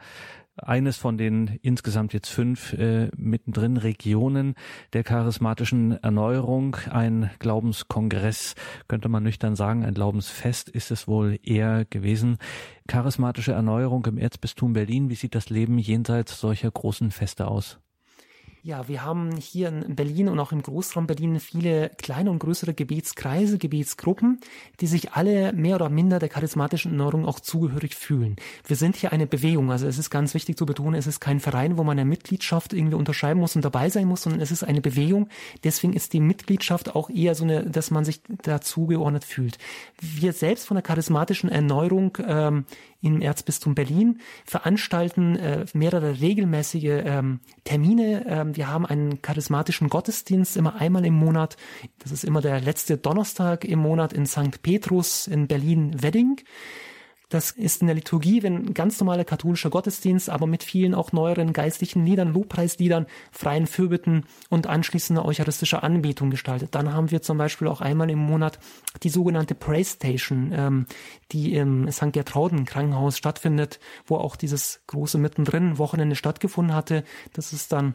eines 0.58 0.98
von 0.98 1.18
den 1.18 1.58
insgesamt 1.62 2.12
jetzt 2.12 2.28
fünf 2.28 2.74
äh, 2.74 3.10
mittendrin 3.16 3.78
Regionen 3.78 4.56
der 4.92 5.06
charismatischen 5.06 6.04
Erneuerung. 6.04 6.76
Ein 6.92 7.30
Glaubenskongress, 7.40 8.56
könnte 8.90 9.08
man 9.08 9.24
nüchtern 9.24 9.56
sagen, 9.56 9.86
ein 9.86 9.94
Glaubensfest 9.94 10.68
ist 10.68 10.92
es 10.92 11.08
wohl 11.08 11.40
eher 11.44 11.86
gewesen. 11.86 12.38
Charismatische 12.90 13.54
Erneuerung 13.54 14.06
im 14.06 14.18
Erzbistum 14.18 14.74
Berlin, 14.74 15.10
wie 15.10 15.16
sieht 15.16 15.34
das 15.34 15.50
Leben 15.50 15.78
jenseits 15.78 16.42
solcher 16.42 16.70
großen 16.70 17.12
Feste 17.12 17.48
aus? 17.48 17.80
Ja, 18.62 18.90
wir 18.90 19.06
haben 19.06 19.38
hier 19.38 19.70
in 19.70 19.96
Berlin 19.96 20.28
und 20.28 20.38
auch 20.38 20.52
im 20.52 20.62
Großraum 20.62 21.08
Berlin 21.08 21.40
viele 21.40 21.92
kleine 21.98 22.30
und 22.30 22.40
größere 22.40 22.74
Gebetskreise, 22.74 23.58
Gebetsgruppen, 23.58 24.42
die 24.82 24.88
sich 24.88 25.14
alle 25.14 25.54
mehr 25.54 25.76
oder 25.76 25.88
minder 25.88 26.20
der 26.20 26.28
charismatischen 26.28 26.92
Erneuerung 26.92 27.26
auch 27.26 27.40
zugehörig 27.40 27.96
fühlen. 27.96 28.36
Wir 28.68 28.76
sind 28.76 28.98
hier 28.98 29.14
eine 29.14 29.28
Bewegung, 29.28 29.72
also 29.72 29.88
es 29.88 29.98
ist 29.98 30.10
ganz 30.10 30.34
wichtig 30.34 30.58
zu 30.58 30.66
betonen, 30.66 30.96
es 30.96 31.08
ist 31.08 31.22
kein 31.22 31.40
Verein, 31.40 31.78
wo 31.78 31.86
man 31.86 31.98
eine 31.98 32.10
Mitgliedschaft 32.10 32.74
irgendwie 32.74 32.96
unterschreiben 32.96 33.40
muss 33.40 33.56
und 33.56 33.64
dabei 33.64 33.90
sein 33.90 34.08
muss, 34.08 34.24
sondern 34.24 34.42
es 34.42 34.52
ist 34.52 34.64
eine 34.64 34.82
Bewegung. 34.82 35.30
Deswegen 35.64 35.94
ist 35.94 36.12
die 36.12 36.20
Mitgliedschaft 36.20 36.96
auch 36.96 37.10
eher 37.10 37.36
so 37.36 37.46
eine, 37.46 37.64
dass 37.64 37.92
man 37.92 38.04
sich 38.04 38.22
dazugeordnet 38.44 39.24
fühlt. 39.24 39.58
Wir 40.02 40.34
selbst 40.34 40.68
von 40.68 40.76
der 40.76 40.84
charismatischen 40.84 41.50
Erneuerung 41.50 42.18
ähm, 42.28 42.66
im 43.02 43.22
Erzbistum 43.22 43.76
Berlin, 43.76 44.20
veranstalten 44.46 45.36
äh, 45.36 45.66
mehrere 45.74 46.20
regelmäßige 46.20 47.04
ähm, 47.06 47.40
Termine. 47.64 48.26
Ähm, 48.28 48.56
wir 48.56 48.68
haben 48.68 48.86
einen 48.86 49.22
charismatischen 49.22 49.90
Gottesdienst 49.90 50.58
immer 50.58 50.76
einmal 50.76 51.06
im 51.06 51.14
Monat. 51.14 51.58
Das 52.00 52.12
ist 52.12 52.24
immer 52.24 52.42
der 52.42 52.60
letzte 52.62 52.98
Donnerstag 52.98 53.64
im 53.64 53.80
Monat 53.80 54.14
in 54.14 54.26
St. 54.26 54.62
Petrus 54.62 55.28
in 55.28 55.48
Berlin-Wedding. 55.48 56.42
Das 57.30 57.52
ist 57.52 57.82
in 57.82 57.88
der 57.88 57.96
Liturgie, 57.96 58.42
wenn 58.42 58.74
ganz 58.74 59.00
normaler 59.00 59.24
katholischer 59.24 59.70
Gottesdienst, 59.70 60.32
aber 60.32 60.48
mit 60.48 60.64
vielen 60.64 60.96
auch 60.96 61.12
neueren 61.12 61.54
geistlichen 61.54 62.04
Liedern, 62.04 62.34
Lobpreisliedern, 62.34 63.06
freien 63.32 63.68
Fürbitten 63.68 64.26
und 64.50 64.66
anschließender 64.66 65.24
eucharistischer 65.24 65.84
Anbetung 65.84 66.32
gestaltet. 66.32 66.74
Dann 66.74 66.92
haben 66.92 67.12
wir 67.12 67.22
zum 67.22 67.38
Beispiel 67.38 67.68
auch 67.68 67.82
einmal 67.82 68.10
im 68.10 68.18
Monat 68.18 68.58
die 69.04 69.10
sogenannte 69.10 69.54
Praise 69.54 69.94
Station, 69.94 70.52
ähm, 70.56 70.86
die 71.32 71.54
im 71.54 71.92
St. 71.92 72.14
Gertrauden 72.14 72.66
Krankenhaus 72.66 73.18
stattfindet, 73.18 73.80
wo 74.08 74.16
auch 74.16 74.36
dieses 74.36 74.82
große 74.88 75.20
mittendrin 75.20 75.78
Wochenende 75.78 76.16
stattgefunden 76.16 76.76
hatte. 76.76 77.04
Das 77.34 77.54
ist 77.54 77.72
dann 77.72 77.94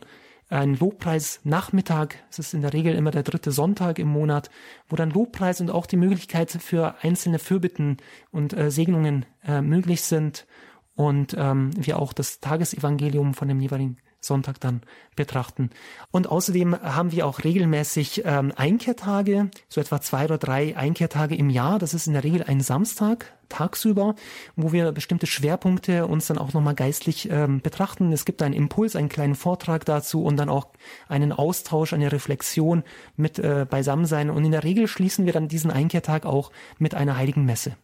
ein 0.48 0.74
Lobpreis-Nachmittag. 0.74 2.16
Es 2.30 2.38
ist 2.38 2.54
in 2.54 2.62
der 2.62 2.72
Regel 2.72 2.94
immer 2.94 3.10
der 3.10 3.22
dritte 3.22 3.50
Sonntag 3.50 3.98
im 3.98 4.08
Monat, 4.08 4.50
wo 4.88 4.96
dann 4.96 5.10
Lobpreis 5.10 5.60
und 5.60 5.70
auch 5.70 5.86
die 5.86 5.96
Möglichkeit 5.96 6.50
für 6.50 6.96
einzelne 7.02 7.38
Fürbitten 7.38 7.96
und 8.30 8.52
äh, 8.52 8.70
Segnungen 8.70 9.26
äh, 9.44 9.60
möglich 9.62 10.02
sind 10.02 10.46
und 10.94 11.34
ähm, 11.38 11.70
wir 11.76 11.98
auch 11.98 12.12
das 12.12 12.40
Tagesevangelium 12.40 13.34
von 13.34 13.48
dem 13.48 13.60
jeweiligen 13.60 13.98
Sonntag 14.26 14.60
dann 14.60 14.82
betrachten. 15.16 15.70
Und 16.10 16.28
außerdem 16.28 16.80
haben 16.80 17.12
wir 17.12 17.26
auch 17.26 17.44
regelmäßig 17.44 18.22
ähm, 18.24 18.52
Einkehrtage, 18.56 19.50
so 19.68 19.80
etwa 19.80 20.00
zwei 20.00 20.24
oder 20.24 20.38
drei 20.38 20.76
Einkehrtage 20.76 21.34
im 21.34 21.50
Jahr. 21.50 21.78
Das 21.78 21.94
ist 21.94 22.06
in 22.06 22.12
der 22.12 22.24
Regel 22.24 22.42
ein 22.42 22.60
Samstag 22.60 23.32
tagsüber, 23.48 24.14
wo 24.56 24.72
wir 24.72 24.90
bestimmte 24.92 25.26
Schwerpunkte 25.26 26.06
uns 26.06 26.26
dann 26.26 26.38
auch 26.38 26.52
nochmal 26.52 26.74
geistlich 26.74 27.28
ähm, 27.30 27.60
betrachten. 27.60 28.12
Es 28.12 28.24
gibt 28.24 28.42
einen 28.42 28.54
Impuls, 28.54 28.96
einen 28.96 29.08
kleinen 29.08 29.34
Vortrag 29.34 29.84
dazu 29.84 30.24
und 30.24 30.36
dann 30.36 30.48
auch 30.48 30.68
einen 31.08 31.32
Austausch, 31.32 31.92
eine 31.92 32.10
Reflexion 32.10 32.82
mit 33.16 33.38
äh, 33.38 33.66
Beisammensein. 33.68 34.30
Und 34.30 34.44
in 34.44 34.52
der 34.52 34.64
Regel 34.64 34.88
schließen 34.88 35.26
wir 35.26 35.32
dann 35.32 35.48
diesen 35.48 35.70
Einkehrtag 35.70 36.26
auch 36.26 36.50
mit 36.78 36.94
einer 36.94 37.16
heiligen 37.16 37.44
Messe 37.44 37.76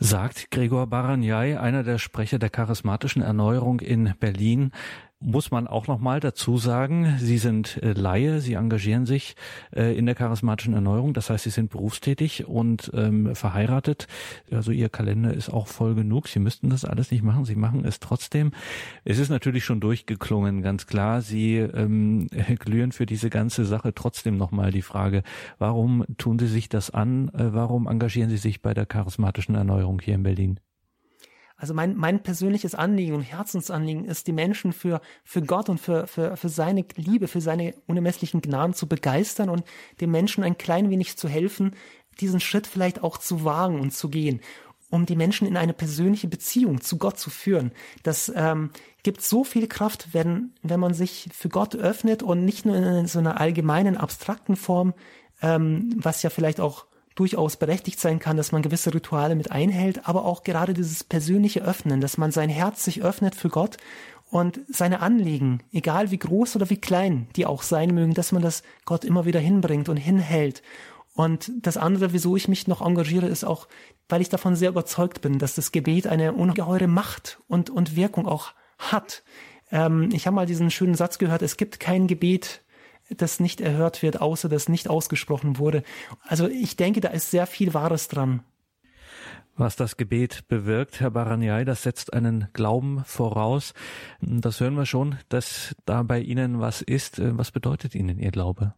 sagt 0.00 0.50
Gregor 0.50 0.86
Baranyai, 0.86 1.58
einer 1.58 1.82
der 1.82 1.98
Sprecher 1.98 2.38
der 2.38 2.50
charismatischen 2.50 3.22
Erneuerung 3.22 3.80
in 3.80 4.14
Berlin 4.20 4.70
muss 5.20 5.50
man 5.50 5.66
auch 5.66 5.88
noch 5.88 5.98
mal 5.98 6.20
dazu 6.20 6.58
sagen, 6.58 7.16
Sie 7.18 7.38
sind 7.38 7.82
äh, 7.82 7.92
Laie, 7.92 8.40
Sie 8.40 8.54
engagieren 8.54 9.04
sich 9.04 9.34
äh, 9.74 9.96
in 9.98 10.06
der 10.06 10.14
charismatischen 10.14 10.74
Erneuerung, 10.74 11.12
das 11.12 11.28
heißt, 11.30 11.44
Sie 11.44 11.50
sind 11.50 11.70
berufstätig 11.70 12.46
und 12.46 12.90
ähm, 12.94 13.34
verheiratet. 13.34 14.06
Also 14.50 14.70
Ihr 14.70 14.88
Kalender 14.88 15.34
ist 15.34 15.50
auch 15.50 15.66
voll 15.66 15.94
genug. 15.94 16.28
Sie 16.28 16.38
müssten 16.38 16.70
das 16.70 16.84
alles 16.84 17.10
nicht 17.10 17.24
machen, 17.24 17.44
Sie 17.44 17.56
machen 17.56 17.84
es 17.84 17.98
trotzdem. 17.98 18.52
Es 19.04 19.18
ist 19.18 19.28
natürlich 19.28 19.64
schon 19.64 19.80
durchgeklungen, 19.80 20.62
ganz 20.62 20.86
klar. 20.86 21.20
Sie 21.20 21.56
ähm, 21.56 22.28
glühen 22.58 22.92
für 22.92 23.06
diese 23.06 23.30
ganze 23.30 23.64
Sache. 23.64 23.94
Trotzdem 23.94 24.36
noch 24.36 24.52
mal 24.52 24.70
die 24.70 24.82
Frage, 24.82 25.22
warum 25.58 26.04
tun 26.18 26.38
Sie 26.38 26.46
sich 26.46 26.68
das 26.68 26.90
an? 26.90 27.28
Äh, 27.30 27.52
warum 27.52 27.88
engagieren 27.88 28.30
Sie 28.30 28.36
sich 28.36 28.62
bei 28.62 28.72
der 28.72 28.86
charismatischen 28.86 29.56
Erneuerung 29.56 30.00
hier 30.00 30.14
in 30.14 30.22
Berlin? 30.22 30.60
Also 31.58 31.74
mein, 31.74 31.96
mein 31.96 32.22
persönliches 32.22 32.76
Anliegen 32.76 33.16
und 33.16 33.22
Herzensanliegen 33.22 34.04
ist, 34.04 34.28
die 34.28 34.32
Menschen 34.32 34.72
für, 34.72 35.00
für 35.24 35.42
Gott 35.42 35.68
und 35.68 35.78
für, 35.78 36.06
für, 36.06 36.36
für 36.36 36.48
seine 36.48 36.84
Liebe, 36.94 37.26
für 37.26 37.40
seine 37.40 37.74
unermesslichen 37.86 38.40
Gnaden 38.40 38.74
zu 38.74 38.86
begeistern 38.86 39.50
und 39.50 39.64
den 40.00 40.12
Menschen 40.12 40.44
ein 40.44 40.56
klein 40.56 40.88
wenig 40.88 41.18
zu 41.18 41.28
helfen, 41.28 41.74
diesen 42.20 42.38
Schritt 42.38 42.68
vielleicht 42.68 43.02
auch 43.02 43.18
zu 43.18 43.44
wagen 43.44 43.80
und 43.80 43.92
zu 43.92 44.08
gehen, 44.08 44.40
um 44.88 45.04
die 45.04 45.16
Menschen 45.16 45.48
in 45.48 45.56
eine 45.56 45.74
persönliche 45.74 46.28
Beziehung 46.28 46.80
zu 46.80 46.96
Gott 46.96 47.18
zu 47.18 47.28
führen. 47.28 47.72
Das 48.04 48.32
ähm, 48.36 48.70
gibt 49.02 49.22
so 49.22 49.42
viel 49.42 49.66
Kraft, 49.66 50.08
wenn, 50.12 50.52
wenn 50.62 50.78
man 50.78 50.94
sich 50.94 51.28
für 51.32 51.48
Gott 51.48 51.74
öffnet 51.74 52.22
und 52.22 52.44
nicht 52.44 52.66
nur 52.66 52.76
in 52.76 53.06
so 53.08 53.18
einer 53.18 53.40
allgemeinen, 53.40 53.96
abstrakten 53.96 54.54
Form, 54.54 54.94
ähm, 55.42 55.90
was 55.96 56.22
ja 56.22 56.30
vielleicht 56.30 56.60
auch 56.60 56.86
durchaus 57.18 57.56
berechtigt 57.56 57.98
sein 57.98 58.18
kann, 58.20 58.36
dass 58.36 58.52
man 58.52 58.62
gewisse 58.62 58.94
Rituale 58.94 59.34
mit 59.34 59.50
einhält, 59.50 60.08
aber 60.08 60.24
auch 60.24 60.44
gerade 60.44 60.72
dieses 60.72 61.02
persönliche 61.02 61.62
Öffnen, 61.62 62.00
dass 62.00 62.16
man 62.16 62.30
sein 62.30 62.48
Herz 62.48 62.84
sich 62.84 63.02
öffnet 63.02 63.34
für 63.34 63.48
Gott 63.48 63.76
und 64.30 64.60
seine 64.68 65.00
Anliegen, 65.00 65.62
egal 65.72 66.10
wie 66.10 66.18
groß 66.18 66.56
oder 66.56 66.70
wie 66.70 66.80
klein 66.80 67.28
die 67.34 67.46
auch 67.46 67.62
sein 67.62 67.94
mögen, 67.94 68.14
dass 68.14 68.30
man 68.30 68.42
das 68.42 68.62
Gott 68.84 69.04
immer 69.04 69.24
wieder 69.24 69.40
hinbringt 69.40 69.88
und 69.88 69.96
hinhält. 69.96 70.62
Und 71.14 71.50
das 71.62 71.76
andere, 71.76 72.12
wieso 72.12 72.36
ich 72.36 72.46
mich 72.46 72.68
noch 72.68 72.80
engagiere, 72.80 73.26
ist 73.26 73.42
auch, 73.42 73.66
weil 74.08 74.20
ich 74.20 74.28
davon 74.28 74.54
sehr 74.54 74.68
überzeugt 74.68 75.20
bin, 75.20 75.40
dass 75.40 75.56
das 75.56 75.72
Gebet 75.72 76.06
eine 76.06 76.32
ungeheure 76.34 76.86
Macht 76.86 77.40
und, 77.48 77.70
und 77.70 77.96
Wirkung 77.96 78.28
auch 78.28 78.52
hat. 78.78 79.24
Ähm, 79.72 80.10
ich 80.12 80.28
habe 80.28 80.36
mal 80.36 80.46
diesen 80.46 80.70
schönen 80.70 80.94
Satz 80.94 81.18
gehört, 81.18 81.42
es 81.42 81.56
gibt 81.56 81.80
kein 81.80 82.06
Gebet, 82.06 82.62
das 83.16 83.40
nicht 83.40 83.60
erhört 83.60 84.02
wird, 84.02 84.20
außer 84.20 84.48
das 84.48 84.68
nicht 84.68 84.88
ausgesprochen 84.88 85.58
wurde. 85.58 85.82
Also 86.22 86.48
ich 86.48 86.76
denke, 86.76 87.00
da 87.00 87.08
ist 87.08 87.30
sehr 87.30 87.46
viel 87.46 87.74
Wahres 87.74 88.08
dran. 88.08 88.42
Was 89.56 89.74
das 89.74 89.96
Gebet 89.96 90.46
bewirkt, 90.46 91.00
Herr 91.00 91.10
Baranyai, 91.10 91.64
das 91.64 91.82
setzt 91.82 92.12
einen 92.12 92.46
Glauben 92.52 93.02
voraus. 93.04 93.74
Das 94.20 94.60
hören 94.60 94.74
wir 94.74 94.86
schon, 94.86 95.18
dass 95.30 95.74
da 95.84 96.04
bei 96.04 96.20
Ihnen 96.20 96.60
was 96.60 96.80
ist. 96.80 97.20
Was 97.20 97.50
bedeutet 97.50 97.96
Ihnen 97.96 98.20
Ihr 98.20 98.30
Glaube? 98.30 98.74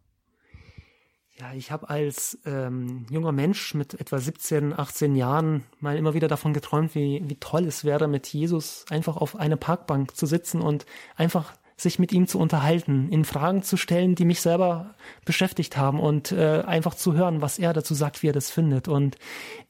Ja, 1.41 1.53
ich 1.53 1.71
habe 1.71 1.89
als 1.89 2.39
ähm, 2.45 3.05
junger 3.09 3.31
Mensch 3.31 3.73
mit 3.73 3.93
etwa 3.93 4.19
17, 4.19 4.77
18 4.77 5.15
Jahren 5.15 5.63
mal 5.79 5.97
immer 5.97 6.13
wieder 6.15 6.27
davon 6.27 6.53
geträumt, 6.53 6.93
wie, 6.95 7.21
wie 7.25 7.35
toll 7.35 7.65
es 7.65 7.83
wäre, 7.83 8.07
mit 8.07 8.27
Jesus 8.27 8.85
einfach 8.89 9.17
auf 9.17 9.35
einer 9.35 9.57
Parkbank 9.57 10.15
zu 10.15 10.25
sitzen 10.25 10.61
und 10.61 10.85
einfach 11.15 11.53
sich 11.81 11.97
mit 11.97 12.11
ihm 12.11 12.27
zu 12.27 12.37
unterhalten, 12.37 13.09
in 13.09 13.25
Fragen 13.25 13.63
zu 13.63 13.75
stellen, 13.75 14.15
die 14.15 14.25
mich 14.25 14.41
selber 14.41 14.93
beschäftigt 15.25 15.77
haben 15.77 15.99
und 15.99 16.31
äh, 16.31 16.61
einfach 16.65 16.93
zu 16.93 17.13
hören, 17.13 17.41
was 17.41 17.57
er 17.57 17.73
dazu 17.73 17.95
sagt, 17.95 18.21
wie 18.21 18.27
er 18.27 18.33
das 18.33 18.51
findet. 18.51 18.87
Und 18.87 19.17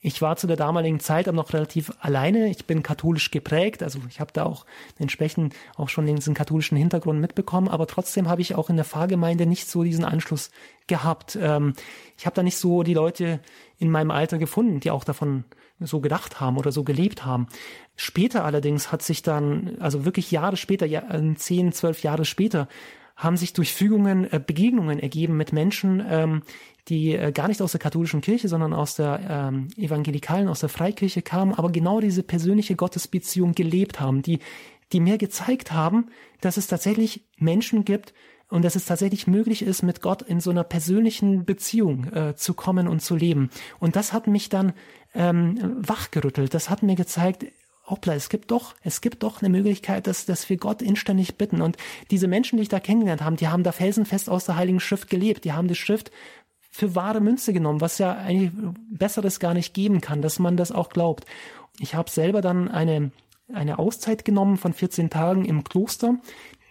ich 0.02 0.22
war 0.22 0.36
zu 0.36 0.46
der 0.46 0.58
damaligen 0.58 1.00
Zeit 1.00 1.28
aber 1.28 1.38
noch 1.38 1.54
relativ 1.54 1.92
alleine. 2.02 2.50
Ich 2.50 2.66
bin 2.66 2.84
katholisch 2.84 3.32
geprägt, 3.32 3.82
also 3.82 4.00
ich 4.10 4.20
habe 4.20 4.32
da 4.34 4.44
auch 4.44 4.66
entsprechend 5.00 5.56
auch 5.76 5.90
schon 5.90 6.06
diesen 6.06 6.34
katholischen 6.34 6.78
Hintergrund 6.78 7.22
mitbekommen, 7.22 7.70
aber 7.70 7.88
trotzdem 7.88 8.28
habe 8.28 8.42
ich 8.42 8.56
auch 8.56 8.70
in 8.70 8.76
der 8.76 8.86
Pfarrgemeinde 8.86 9.46
nicht 9.46 9.70
so 9.70 9.84
diesen 9.84 10.04
Anschluss 10.04 10.52
gehabt. 10.92 11.40
Ähm, 11.42 11.74
ich 12.18 12.26
habe 12.26 12.36
da 12.36 12.44
nicht 12.44 12.58
so 12.58 12.84
die 12.84 12.94
Leute 12.94 13.40
in 13.80 13.90
meinem 13.90 14.12
Alter 14.12 14.38
gefunden, 14.38 14.82
die 14.82 14.92
auch 14.92 15.06
davon 15.06 15.46
so 15.80 16.02
gedacht 16.02 16.42
haben 16.42 16.58
oder 16.58 16.72
so 16.72 16.84
gelebt 16.84 17.26
haben. 17.26 17.48
Später 17.96 18.44
allerdings 18.44 18.92
hat 18.92 19.02
sich 19.02 19.24
dann, 19.24 19.78
also 19.80 20.04
wirklich 20.06 20.32
Jahre 20.32 20.58
später, 20.58 20.86
ja, 20.86 21.02
äh, 21.10 21.34
zehn, 21.36 21.72
zwölf 21.72 22.04
Jahre 22.04 22.26
später, 22.26 22.68
haben 23.16 23.38
sich 23.38 23.54
durch 23.54 23.74
Fügungen 23.74 24.32
äh, 24.32 24.42
Begegnungen 24.46 25.00
ergeben 25.00 25.38
mit 25.38 25.54
Menschen, 25.54 26.04
ähm, 26.08 26.44
die 26.90 27.16
äh, 27.16 27.32
gar 27.32 27.48
nicht 27.48 27.62
aus 27.62 27.72
der 27.72 27.80
katholischen 27.80 28.20
Kirche, 28.20 28.50
sondern 28.50 28.74
aus 28.74 28.96
der 28.96 29.22
ähm, 29.30 29.70
evangelikalen, 29.78 30.50
aus 30.50 30.60
der 30.60 30.70
Freikirche 30.70 31.22
kamen, 31.22 31.54
aber 31.54 31.72
genau 31.72 32.02
diese 32.02 32.22
persönliche 32.22 32.76
Gottesbeziehung 32.76 33.54
gelebt 33.54 34.02
haben, 34.02 34.22
die, 34.22 34.40
die 34.92 35.00
mir 35.00 35.18
gezeigt 35.18 35.72
haben, 35.72 36.08
dass 36.42 36.58
es 36.58 36.68
tatsächlich 36.68 37.24
Menschen 37.38 37.86
gibt 37.86 38.14
und 38.52 38.64
dass 38.64 38.76
es 38.76 38.86
tatsächlich 38.86 39.28
möglich 39.28 39.62
ist, 39.64 39.82
mit 39.82 40.02
Gott 40.02 40.22
in 40.22 40.42
so 40.42 40.52
einer 40.52 40.64
persönlichen 40.64 41.46
Beziehung 41.46 42.06
äh, 42.14 42.36
zu 42.36 42.54
kommen 42.54 42.88
und 42.88 43.02
zu 43.02 43.16
leben. 43.16 43.50
Und 43.80 43.96
das 43.96 44.14
hat 44.14 44.28
mich 44.28 44.50
dann 44.50 44.74
ähm, 45.16 45.58
wachgerüttelt. 45.80 46.54
Das 46.54 46.70
hat 46.70 46.84
mir 46.84 46.96
gezeigt, 46.96 47.46
hoppla, 47.86 48.14
es 48.14 48.30
gibt 48.30 48.52
doch, 48.52 48.76
es 48.84 49.00
gibt 49.00 49.24
doch 49.24 49.42
eine 49.42 49.50
Möglichkeit, 49.50 50.06
dass, 50.06 50.26
dass 50.26 50.50
wir 50.50 50.58
Gott 50.58 50.82
inständig 50.82 51.38
bitten. 51.38 51.62
Und 51.62 51.78
diese 52.12 52.28
Menschen, 52.28 52.58
die 52.58 52.64
ich 52.64 52.70
da 52.70 52.82
kennengelernt 52.82 53.24
habe, 53.24 53.38
die 53.38 53.48
haben 53.48 53.64
da 53.64 53.72
felsenfest 53.72 54.30
aus 54.30 54.46
der 54.46 54.58
Heiligen 54.58 54.82
Schrift 54.82 55.10
gelebt. 55.10 55.46
Die 55.46 55.54
haben 55.54 55.70
die 55.70 55.76
Schrift 55.76 56.12
für 56.70 56.94
wahre 56.94 57.22
Münze 57.22 57.54
genommen, 57.54 57.82
was 57.82 57.98
ja 58.00 58.14
eigentlich 58.14 58.52
Besseres 58.90 59.40
gar 59.40 59.54
nicht 59.54 59.74
geben 59.74 60.02
kann, 60.02 60.22
dass 60.22 60.40
man 60.40 60.58
das 60.58 60.74
auch 60.74 60.90
glaubt. 60.90 61.26
Ich 61.80 61.96
habe 61.96 62.10
selber 62.10 62.42
dann 62.42 62.70
eine 62.70 63.12
eine 63.54 63.80
Auszeit 63.80 64.26
genommen 64.26 64.58
von 64.58 64.74
14 64.74 65.10
Tagen 65.10 65.46
im 65.46 65.64
Kloster. 65.64 66.16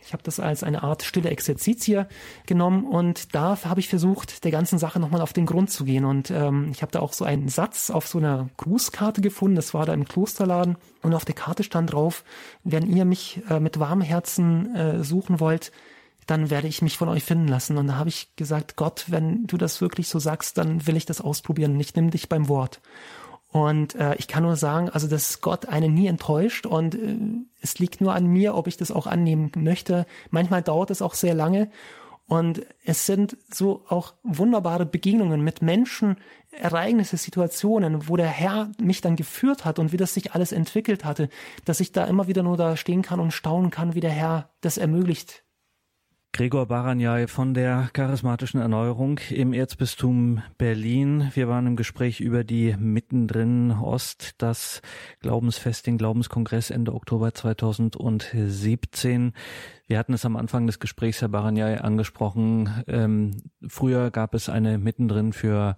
Ich 0.04 0.12
habe 0.12 0.22
das 0.22 0.40
als 0.40 0.62
eine 0.62 0.82
Art 0.82 1.02
stille 1.02 1.30
Exerzitie 1.30 2.04
genommen 2.46 2.84
und 2.84 3.34
da 3.34 3.58
habe 3.64 3.80
ich 3.80 3.88
versucht, 3.88 4.44
der 4.44 4.50
ganzen 4.50 4.78
Sache 4.78 4.98
nochmal 4.98 5.20
auf 5.20 5.32
den 5.32 5.46
Grund 5.46 5.70
zu 5.70 5.84
gehen. 5.84 6.04
Und 6.04 6.30
ähm, 6.30 6.70
ich 6.72 6.82
habe 6.82 6.92
da 6.92 7.00
auch 7.00 7.12
so 7.12 7.24
einen 7.24 7.48
Satz 7.48 7.90
auf 7.90 8.06
so 8.06 8.18
einer 8.18 8.48
Grußkarte 8.56 9.20
gefunden, 9.20 9.56
das 9.56 9.74
war 9.74 9.86
da 9.86 9.92
im 9.92 10.06
Klosterladen 10.06 10.76
und 11.02 11.14
auf 11.14 11.24
der 11.24 11.34
Karte 11.34 11.62
stand 11.62 11.92
drauf, 11.92 12.24
wenn 12.64 12.86
ihr 12.86 13.04
mich 13.04 13.42
äh, 13.48 13.60
mit 13.60 13.78
warmem 13.78 14.06
Herzen 14.06 14.74
äh, 14.74 15.04
suchen 15.04 15.40
wollt, 15.40 15.72
dann 16.26 16.50
werde 16.50 16.68
ich 16.68 16.82
mich 16.82 16.96
von 16.96 17.08
euch 17.08 17.24
finden 17.24 17.48
lassen. 17.48 17.76
Und 17.76 17.88
da 17.88 17.96
habe 17.96 18.08
ich 18.08 18.34
gesagt, 18.36 18.76
Gott, 18.76 19.06
wenn 19.08 19.46
du 19.46 19.56
das 19.56 19.80
wirklich 19.80 20.08
so 20.08 20.18
sagst, 20.18 20.58
dann 20.58 20.86
will 20.86 20.96
ich 20.96 21.06
das 21.06 21.20
ausprobieren. 21.20 21.78
Ich 21.80 21.94
nehme 21.94 22.10
dich 22.10 22.28
beim 22.28 22.48
Wort. 22.48 22.80
Und 23.52 23.96
äh, 23.96 24.14
ich 24.16 24.28
kann 24.28 24.44
nur 24.44 24.56
sagen, 24.56 24.90
also 24.90 25.08
dass 25.08 25.40
Gott 25.40 25.66
einen 25.66 25.92
nie 25.92 26.06
enttäuscht 26.06 26.66
und 26.66 26.94
äh, 26.94 27.16
es 27.60 27.78
liegt 27.78 28.00
nur 28.00 28.14
an 28.14 28.26
mir, 28.26 28.54
ob 28.54 28.68
ich 28.68 28.76
das 28.76 28.92
auch 28.92 29.06
annehmen 29.06 29.50
möchte. 29.56 30.06
Manchmal 30.30 30.62
dauert 30.62 30.90
es 30.90 31.02
auch 31.02 31.14
sehr 31.14 31.34
lange 31.34 31.68
und 32.30 32.64
es 32.84 33.06
sind 33.06 33.36
so 33.52 33.84
auch 33.88 34.14
wunderbare 34.22 34.86
Begegnungen 34.86 35.42
mit 35.42 35.62
Menschen, 35.62 36.16
Ereignisse, 36.52 37.16
Situationen, 37.16 38.08
wo 38.08 38.16
der 38.16 38.28
Herr 38.28 38.70
mich 38.80 39.00
dann 39.00 39.16
geführt 39.16 39.64
hat 39.64 39.80
und 39.80 39.90
wie 39.90 39.96
das 39.96 40.14
sich 40.14 40.32
alles 40.32 40.52
entwickelt 40.52 41.04
hatte, 41.04 41.28
dass 41.64 41.80
ich 41.80 41.90
da 41.90 42.04
immer 42.04 42.28
wieder 42.28 42.44
nur 42.44 42.56
da 42.56 42.76
stehen 42.76 43.02
kann 43.02 43.18
und 43.18 43.32
staunen 43.32 43.72
kann, 43.72 43.96
wie 43.96 44.00
der 44.00 44.12
Herr 44.12 44.50
das 44.60 44.78
ermöglicht, 44.78 45.42
Gregor 46.32 46.66
Baranjai 46.66 47.26
von 47.26 47.54
der 47.54 47.90
charismatischen 47.92 48.60
Erneuerung 48.60 49.18
im 49.30 49.52
Erzbistum 49.52 50.42
Berlin. 50.58 51.32
Wir 51.34 51.48
waren 51.48 51.66
im 51.66 51.74
Gespräch 51.74 52.20
über 52.20 52.44
die 52.44 52.76
Mittendrin 52.78 53.72
Ost, 53.72 54.36
das 54.38 54.80
Glaubensfest, 55.20 55.88
den 55.88 55.98
Glaubenskongress 55.98 56.70
Ende 56.70 56.94
Oktober 56.94 57.34
2017. 57.34 59.32
Wir 59.88 59.98
hatten 59.98 60.14
es 60.14 60.24
am 60.24 60.36
Anfang 60.36 60.68
des 60.68 60.78
Gesprächs, 60.78 61.20
Herr 61.20 61.30
Baranjai, 61.30 61.80
angesprochen. 61.80 62.84
Ähm, 62.86 63.42
früher 63.66 64.12
gab 64.12 64.34
es 64.34 64.48
eine 64.48 64.78
Mittendrin 64.78 65.32
für 65.32 65.76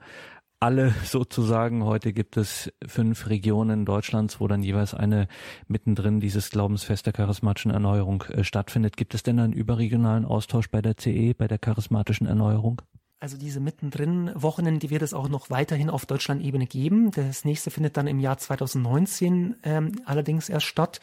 alle 0.62 0.94
sozusagen. 1.04 1.84
Heute 1.84 2.12
gibt 2.12 2.36
es 2.36 2.72
fünf 2.86 3.28
Regionen 3.28 3.84
Deutschlands, 3.84 4.40
wo 4.40 4.46
dann 4.46 4.62
jeweils 4.62 4.94
eine 4.94 5.26
mittendrin 5.66 6.20
dieses 6.20 6.50
Glaubensfest 6.50 7.04
der 7.04 7.12
charismatischen 7.12 7.72
Erneuerung 7.72 8.22
äh, 8.30 8.44
stattfindet. 8.44 8.96
Gibt 8.96 9.14
es 9.14 9.22
denn 9.22 9.40
einen 9.40 9.52
überregionalen 9.52 10.24
Austausch 10.24 10.70
bei 10.70 10.80
der 10.80 10.96
CE, 10.96 11.34
bei 11.34 11.48
der 11.48 11.58
charismatischen 11.58 12.26
Erneuerung? 12.26 12.80
Also 13.18 13.36
diese 13.36 13.60
mittendrin 13.60 14.32
Wochen, 14.34 14.80
die 14.80 14.90
wird 14.90 15.02
es 15.02 15.14
auch 15.14 15.28
noch 15.28 15.50
weiterhin 15.50 15.90
auf 15.90 16.06
Deutschland-Ebene 16.06 16.66
geben. 16.66 17.12
Das 17.12 17.44
nächste 17.44 17.70
findet 17.70 17.96
dann 17.96 18.08
im 18.08 18.18
Jahr 18.18 18.38
2019 18.38 19.56
ähm, 19.62 19.92
allerdings 20.06 20.48
erst 20.48 20.66
statt 20.66 21.00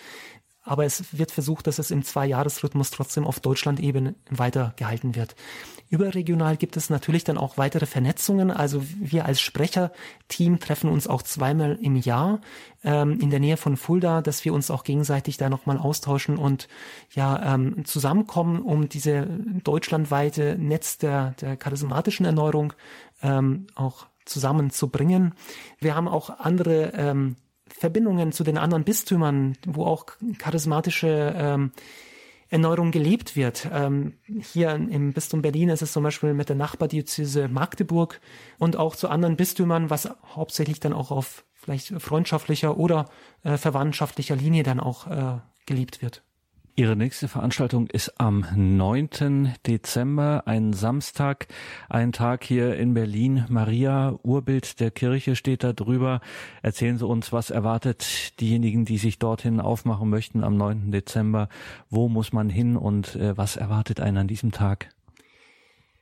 aber 0.69 0.85
es 0.85 1.17
wird 1.17 1.31
versucht, 1.31 1.65
dass 1.65 1.79
es 1.79 1.89
im 1.89 2.03
Zwei-Jahres-Rhythmus 2.03 2.91
trotzdem 2.91 3.25
auf 3.25 3.39
Deutschland-Ebene 3.39 4.13
weitergehalten 4.29 5.15
wird. 5.15 5.35
Überregional 5.89 6.57
gibt 6.57 6.77
es 6.77 6.91
natürlich 6.91 7.23
dann 7.23 7.39
auch 7.39 7.57
weitere 7.57 7.87
Vernetzungen. 7.87 8.51
Also 8.51 8.83
wir 8.99 9.25
als 9.25 9.41
Sprecherteam 9.41 10.59
treffen 10.59 10.91
uns 10.91 11.07
auch 11.07 11.23
zweimal 11.23 11.79
im 11.81 11.95
Jahr 11.95 12.41
ähm, 12.83 13.19
in 13.19 13.31
der 13.31 13.39
Nähe 13.39 13.57
von 13.57 13.77
Fulda, 13.77 14.21
dass 14.21 14.45
wir 14.45 14.53
uns 14.53 14.69
auch 14.69 14.83
gegenseitig 14.83 15.37
da 15.37 15.49
nochmal 15.49 15.79
austauschen 15.79 16.37
und 16.37 16.67
ja 17.15 17.55
ähm, 17.55 17.83
zusammenkommen, 17.85 18.61
um 18.61 18.87
diese 18.89 19.25
deutschlandweite 19.63 20.55
Netz 20.59 20.99
der, 20.99 21.31
der 21.41 21.57
charismatischen 21.57 22.27
Erneuerung 22.27 22.73
ähm, 23.23 23.65
auch 23.73 24.05
zusammenzubringen. 24.25 25.33
Wir 25.79 25.95
haben 25.95 26.07
auch 26.07 26.29
andere 26.29 26.93
ähm, 26.95 27.35
Verbindungen 27.69 28.31
zu 28.31 28.43
den 28.43 28.57
anderen 28.57 28.83
Bistümern, 28.83 29.57
wo 29.65 29.85
auch 29.85 30.05
charismatische 30.37 31.33
ähm, 31.37 31.71
Erneuerung 32.49 32.91
gelebt 32.91 33.35
wird. 33.35 33.69
Ähm, 33.71 34.13
hier 34.25 34.71
im 34.71 35.13
Bistum 35.13 35.41
Berlin 35.41 35.69
ist 35.69 35.81
es 35.81 35.93
zum 35.93 36.03
Beispiel 36.03 36.33
mit 36.33 36.49
der 36.49 36.55
Nachbardiözese 36.55 37.47
Magdeburg 37.47 38.19
und 38.57 38.75
auch 38.75 38.95
zu 38.95 39.09
anderen 39.09 39.37
Bistümern, 39.37 39.89
was 39.89 40.09
hauptsächlich 40.35 40.79
dann 40.79 40.93
auch 40.93 41.11
auf 41.11 41.45
vielleicht 41.53 41.89
freundschaftlicher 42.01 42.77
oder 42.77 43.09
äh, 43.43 43.57
verwandtschaftlicher 43.57 44.35
Linie 44.35 44.63
dann 44.63 44.79
auch 44.79 45.07
äh, 45.07 45.39
gelebt 45.65 46.01
wird. 46.01 46.23
Ihre 46.79 46.95
nächste 46.95 47.27
Veranstaltung 47.27 47.87
ist 47.87 48.21
am 48.21 48.45
9. 48.55 49.53
Dezember, 49.67 50.43
ein 50.45 50.71
Samstag, 50.71 51.49
ein 51.89 52.13
Tag 52.13 52.45
hier 52.45 52.77
in 52.77 52.93
Berlin. 52.93 53.43
Maria, 53.49 54.17
Urbild 54.23 54.79
der 54.79 54.89
Kirche 54.89 55.35
steht 55.35 55.65
da 55.65 55.73
drüber. 55.73 56.21
Erzählen 56.61 56.97
Sie 56.97 57.05
uns, 57.05 57.33
was 57.33 57.49
erwartet 57.49 58.39
diejenigen, 58.39 58.85
die 58.85 58.97
sich 58.97 59.19
dorthin 59.19 59.59
aufmachen 59.59 60.09
möchten 60.09 60.41
am 60.41 60.55
9. 60.55 60.89
Dezember? 60.89 61.49
Wo 61.89 62.07
muss 62.07 62.31
man 62.31 62.49
hin 62.49 62.77
und 62.77 63.13
äh, 63.17 63.37
was 63.37 63.57
erwartet 63.57 63.99
einen 63.99 64.15
an 64.15 64.27
diesem 64.29 64.53
Tag? 64.53 64.87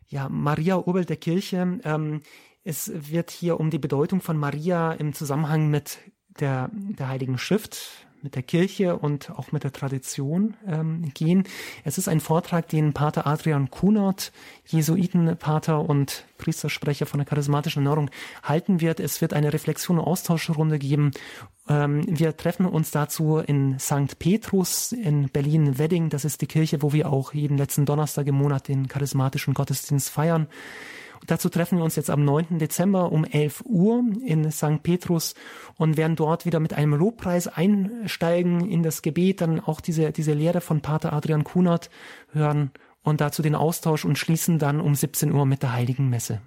Ja, 0.10 0.30
Maria, 0.30 0.78
Urbild 0.78 1.10
der 1.10 1.18
Kirche. 1.18 1.80
Ähm, 1.86 2.22
es 2.64 2.92
wird 3.12 3.32
hier 3.32 3.60
um 3.60 3.72
die 3.72 3.80
Bedeutung 3.80 4.22
von 4.22 4.38
Maria 4.38 4.92
im 4.92 5.14
Zusammenhang 5.14 5.72
mit 5.72 5.98
der, 6.40 6.70
der 6.72 7.08
Heiligen 7.08 7.40
Schrift 7.40 8.07
mit 8.28 8.36
der 8.36 8.44
Kirche 8.44 8.98
und 8.98 9.32
auch 9.32 9.54
mit 9.54 9.64
der 9.64 9.72
Tradition 9.72 10.58
ähm, 10.68 11.14
gehen. 11.14 11.46
Es 11.86 11.98
ist 11.98 12.10
ein 12.10 12.20
Vortrag, 12.20 12.68
den 12.68 12.92
Pater 12.92 13.26
Adrian 13.26 13.72
Kunert, 13.72 14.34
Jesuitenpater 14.66 15.80
und 15.80 16.26
Priestersprecher 16.38 17.06
von 17.06 17.20
der 17.20 17.26
charismatischen 17.26 17.84
Erneuerung, 17.84 18.10
halten 18.44 18.82
wird. 18.82 19.00
Es 19.00 19.22
wird 19.22 19.32
eine 19.32 19.54
Reflexion- 19.54 19.98
und 19.98 20.04
Austauschrunde 20.04 20.78
geben. 20.78 21.12
Ähm, 21.70 22.04
wir 22.06 22.36
treffen 22.36 22.66
uns 22.66 22.92
dazu 22.92 23.38
in 23.38 23.80
St. 23.80 24.20
Petrus 24.20 24.92
in 24.92 25.30
Berlin-Wedding. 25.30 26.10
Das 26.10 26.26
ist 26.26 26.42
die 26.42 26.48
Kirche, 26.48 26.82
wo 26.82 26.92
wir 26.92 27.10
auch 27.10 27.34
jeden 27.34 27.58
letzten 27.58 27.86
Donnerstag 27.86 28.28
im 28.28 28.36
Monat 28.36 28.68
den 28.68 28.90
charismatischen 28.90 29.54
Gottesdienst 29.54 30.10
feiern. 30.10 30.48
Dazu 31.26 31.50
treffen 31.50 31.78
wir 31.78 31.84
uns 31.84 31.96
jetzt 31.96 32.10
am 32.10 32.24
9. 32.24 32.60
Dezember 32.60 33.12
um 33.12 33.26
11 33.26 33.64
Uhr 33.66 34.04
in 34.24 34.52
St. 34.52 34.84
Petrus 34.84 35.34
und 35.76 35.98
werden 35.98 36.16
dort 36.16 36.46
wieder 36.46 36.60
mit 36.60 36.74
einem 36.74 36.94
Lobpreis 36.94 37.48
einsteigen 37.48 38.70
in 38.70 38.84
das 38.84 39.02
Gebet, 39.02 39.42
dann 39.42 39.60
auch 39.60 39.82
diese, 39.82 40.12
diese 40.12 40.34
Lehre 40.34 40.62
von 40.62 40.82
Pater 40.82 41.14
Adrian 41.14 41.44
Kunert 41.44 41.90
hören 42.32 42.72
und 43.04 43.22
dazu 43.22 43.42
den 43.42 43.56
Austausch 43.56 44.06
und 44.06 44.18
schließen 44.18 44.60
dann 44.60 44.82
um 44.82 44.94
17 44.94 45.32
Uhr 45.32 45.46
mit 45.46 45.64
der 45.64 45.74
Heiligen 45.74 46.10
Messe. 46.10 46.42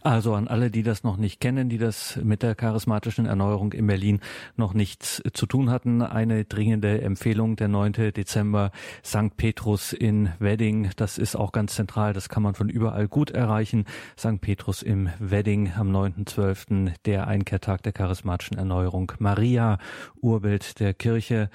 Also 0.00 0.34
an 0.34 0.48
alle, 0.48 0.70
die 0.70 0.82
das 0.82 1.04
noch 1.04 1.16
nicht 1.16 1.40
kennen, 1.40 1.68
die 1.68 1.78
das 1.78 2.18
mit 2.22 2.42
der 2.42 2.54
charismatischen 2.54 3.26
Erneuerung 3.26 3.72
in 3.72 3.86
Berlin 3.86 4.20
noch 4.56 4.74
nichts 4.74 5.22
zu 5.32 5.46
tun 5.46 5.70
hatten, 5.70 6.02
eine 6.02 6.44
dringende 6.44 7.00
Empfehlung, 7.00 7.56
der 7.56 7.68
9. 7.68 7.92
Dezember, 8.12 8.70
St. 9.04 9.36
Petrus 9.36 9.92
in 9.92 10.30
Wedding. 10.38 10.90
Das 10.96 11.18
ist 11.18 11.36
auch 11.36 11.52
ganz 11.52 11.74
zentral, 11.74 12.12
das 12.12 12.28
kann 12.28 12.42
man 12.42 12.54
von 12.54 12.68
überall 12.68 13.08
gut 13.08 13.30
erreichen. 13.30 13.84
St. 14.18 14.40
Petrus 14.40 14.82
im 14.82 15.10
Wedding 15.18 15.72
am 15.76 15.90
9.12., 15.90 16.92
der 17.04 17.26
Einkehrtag 17.26 17.82
der 17.82 17.92
charismatischen 17.92 18.58
Erneuerung. 18.58 19.12
Maria, 19.18 19.78
Urbild 20.20 20.80
der 20.80 20.94
Kirche. 20.94 21.50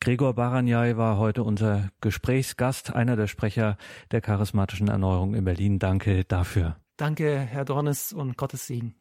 Gregor 0.00 0.32
Baranjai 0.32 0.96
war 0.96 1.18
heute 1.18 1.42
unser 1.42 1.90
Gesprächsgast, 2.00 2.94
einer 2.94 3.16
der 3.16 3.26
Sprecher 3.26 3.76
der 4.12 4.22
charismatischen 4.22 4.88
Erneuerung 4.88 5.34
in 5.34 5.44
Berlin. 5.44 5.78
Danke 5.78 6.24
dafür. 6.24 6.76
Danke, 7.00 7.40
Herr 7.40 7.64
Dornes 7.64 8.12
und 8.12 8.36
Gottes 8.36 8.66
Segen. 8.66 8.94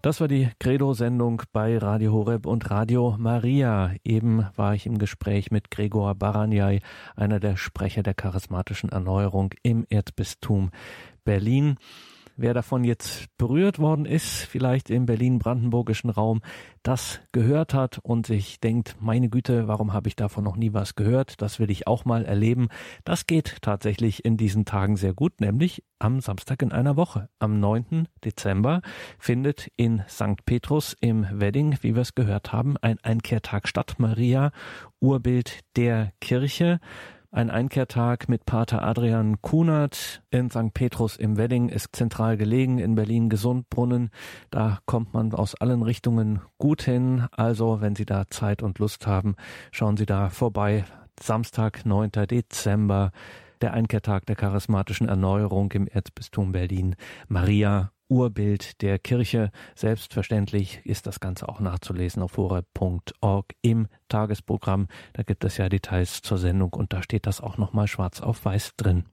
Das 0.00 0.20
war 0.20 0.28
die 0.28 0.48
Credo-Sendung 0.60 1.42
bei 1.52 1.76
Radio 1.76 2.12
Horeb 2.12 2.46
und 2.46 2.70
Radio 2.70 3.16
Maria. 3.18 3.96
Eben 4.04 4.46
war 4.54 4.76
ich 4.76 4.86
im 4.86 4.96
Gespräch 4.98 5.50
mit 5.50 5.72
Gregor 5.72 6.14
Baranjai, 6.14 6.80
einer 7.16 7.40
der 7.40 7.56
Sprecher 7.56 8.04
der 8.04 8.14
charismatischen 8.14 8.90
Erneuerung 8.90 9.54
im 9.64 9.84
Erzbistum 9.90 10.70
Berlin. 11.24 11.78
Wer 12.40 12.54
davon 12.54 12.84
jetzt 12.84 13.26
berührt 13.36 13.80
worden 13.80 14.04
ist, 14.04 14.44
vielleicht 14.44 14.90
im 14.90 15.06
berlin-brandenburgischen 15.06 16.08
Raum, 16.08 16.40
das 16.84 17.18
gehört 17.32 17.74
hat 17.74 17.98
und 17.98 18.28
sich 18.28 18.60
denkt, 18.60 18.94
meine 19.00 19.28
Güte, 19.28 19.66
warum 19.66 19.92
habe 19.92 20.06
ich 20.06 20.14
davon 20.14 20.44
noch 20.44 20.54
nie 20.54 20.72
was 20.72 20.94
gehört? 20.94 21.42
Das 21.42 21.58
will 21.58 21.68
ich 21.68 21.88
auch 21.88 22.04
mal 22.04 22.24
erleben. 22.24 22.68
Das 23.02 23.26
geht 23.26 23.56
tatsächlich 23.60 24.24
in 24.24 24.36
diesen 24.36 24.64
Tagen 24.64 24.96
sehr 24.96 25.14
gut, 25.14 25.40
nämlich 25.40 25.82
am 25.98 26.20
Samstag 26.20 26.62
in 26.62 26.70
einer 26.70 26.96
Woche. 26.96 27.28
Am 27.40 27.58
9. 27.58 28.06
Dezember 28.24 28.82
findet 29.18 29.72
in 29.74 30.04
St. 30.08 30.44
Petrus 30.46 30.96
im 31.00 31.26
Wedding, 31.32 31.76
wie 31.80 31.96
wir 31.96 32.02
es 32.02 32.14
gehört 32.14 32.52
haben, 32.52 32.76
ein 32.76 33.00
Einkehrtag 33.02 33.66
statt. 33.66 33.96
Maria, 33.98 34.52
Urbild 35.00 35.58
der 35.74 36.12
Kirche. 36.20 36.78
Ein 37.30 37.50
Einkehrtag 37.50 38.30
mit 38.30 38.46
Pater 38.46 38.82
Adrian 38.82 39.42
Kunert 39.42 40.22
in 40.30 40.48
St. 40.48 40.72
Petrus 40.72 41.14
im 41.14 41.36
Wedding 41.36 41.68
ist 41.68 41.94
zentral 41.94 42.38
gelegen 42.38 42.78
in 42.78 42.94
Berlin 42.94 43.28
Gesundbrunnen. 43.28 44.08
Da 44.50 44.78
kommt 44.86 45.12
man 45.12 45.34
aus 45.34 45.54
allen 45.54 45.82
Richtungen 45.82 46.40
gut 46.56 46.80
hin. 46.80 47.26
Also, 47.32 47.82
wenn 47.82 47.94
Sie 47.94 48.06
da 48.06 48.28
Zeit 48.30 48.62
und 48.62 48.78
Lust 48.78 49.06
haben, 49.06 49.36
schauen 49.72 49.98
Sie 49.98 50.06
da 50.06 50.30
vorbei. 50.30 50.86
Samstag, 51.20 51.84
9. 51.84 52.12
Dezember. 52.12 53.12
der 53.60 53.74
Einkehrtag 53.74 54.24
der 54.24 54.36
charismatischen 54.36 55.08
Erneuerung 55.08 55.70
im 55.72 55.86
Erzbistum 55.86 56.52
Berlin. 56.52 56.94
Maria 57.26 57.90
Urbild 58.08 58.82
der 58.82 58.98
Kirche. 58.98 59.50
Selbstverständlich 59.74 60.80
ist 60.84 61.06
das 61.06 61.20
Ganze 61.20 61.48
auch 61.48 61.60
nachzulesen 61.60 62.22
auf 62.22 62.36
horeb.org 62.36 63.54
im 63.62 63.88
Tagesprogramm. 64.08 64.88
Da 65.12 65.22
gibt 65.22 65.44
es 65.44 65.56
ja 65.56 65.68
Details 65.68 66.22
zur 66.22 66.38
Sendung 66.38 66.72
und 66.72 66.92
da 66.92 67.02
steht 67.02 67.26
das 67.26 67.40
auch 67.40 67.58
nochmal 67.58 67.86
schwarz 67.86 68.20
auf 68.20 68.44
weiß 68.44 68.76
drin. 68.76 69.04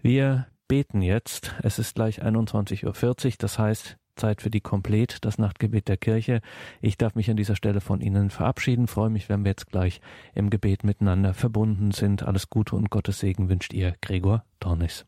Wir 0.00 0.46
beten 0.68 1.02
jetzt. 1.02 1.54
Es 1.62 1.78
ist 1.78 1.94
gleich 1.94 2.22
21.40 2.22 2.86
Uhr. 3.26 3.34
Das 3.38 3.58
heißt, 3.58 3.96
Zeit 4.16 4.42
für 4.42 4.50
die 4.50 4.60
Komplett, 4.60 5.24
das 5.24 5.38
Nachtgebet 5.38 5.88
der 5.88 5.96
Kirche. 5.96 6.40
Ich 6.80 6.98
darf 6.98 7.14
mich 7.14 7.30
an 7.30 7.36
dieser 7.36 7.56
Stelle 7.56 7.80
von 7.80 8.00
Ihnen 8.00 8.30
verabschieden. 8.30 8.86
Freue 8.86 9.10
mich, 9.10 9.28
wenn 9.28 9.44
wir 9.44 9.50
jetzt 9.50 9.66
gleich 9.66 10.00
im 10.34 10.50
Gebet 10.50 10.84
miteinander 10.84 11.34
verbunden 11.34 11.90
sind. 11.90 12.22
Alles 12.22 12.50
Gute 12.50 12.76
und 12.76 12.90
Gottes 12.90 13.18
Segen 13.18 13.48
wünscht 13.48 13.72
ihr 13.72 13.94
Gregor 14.00 14.44
Dornis. 14.60 15.06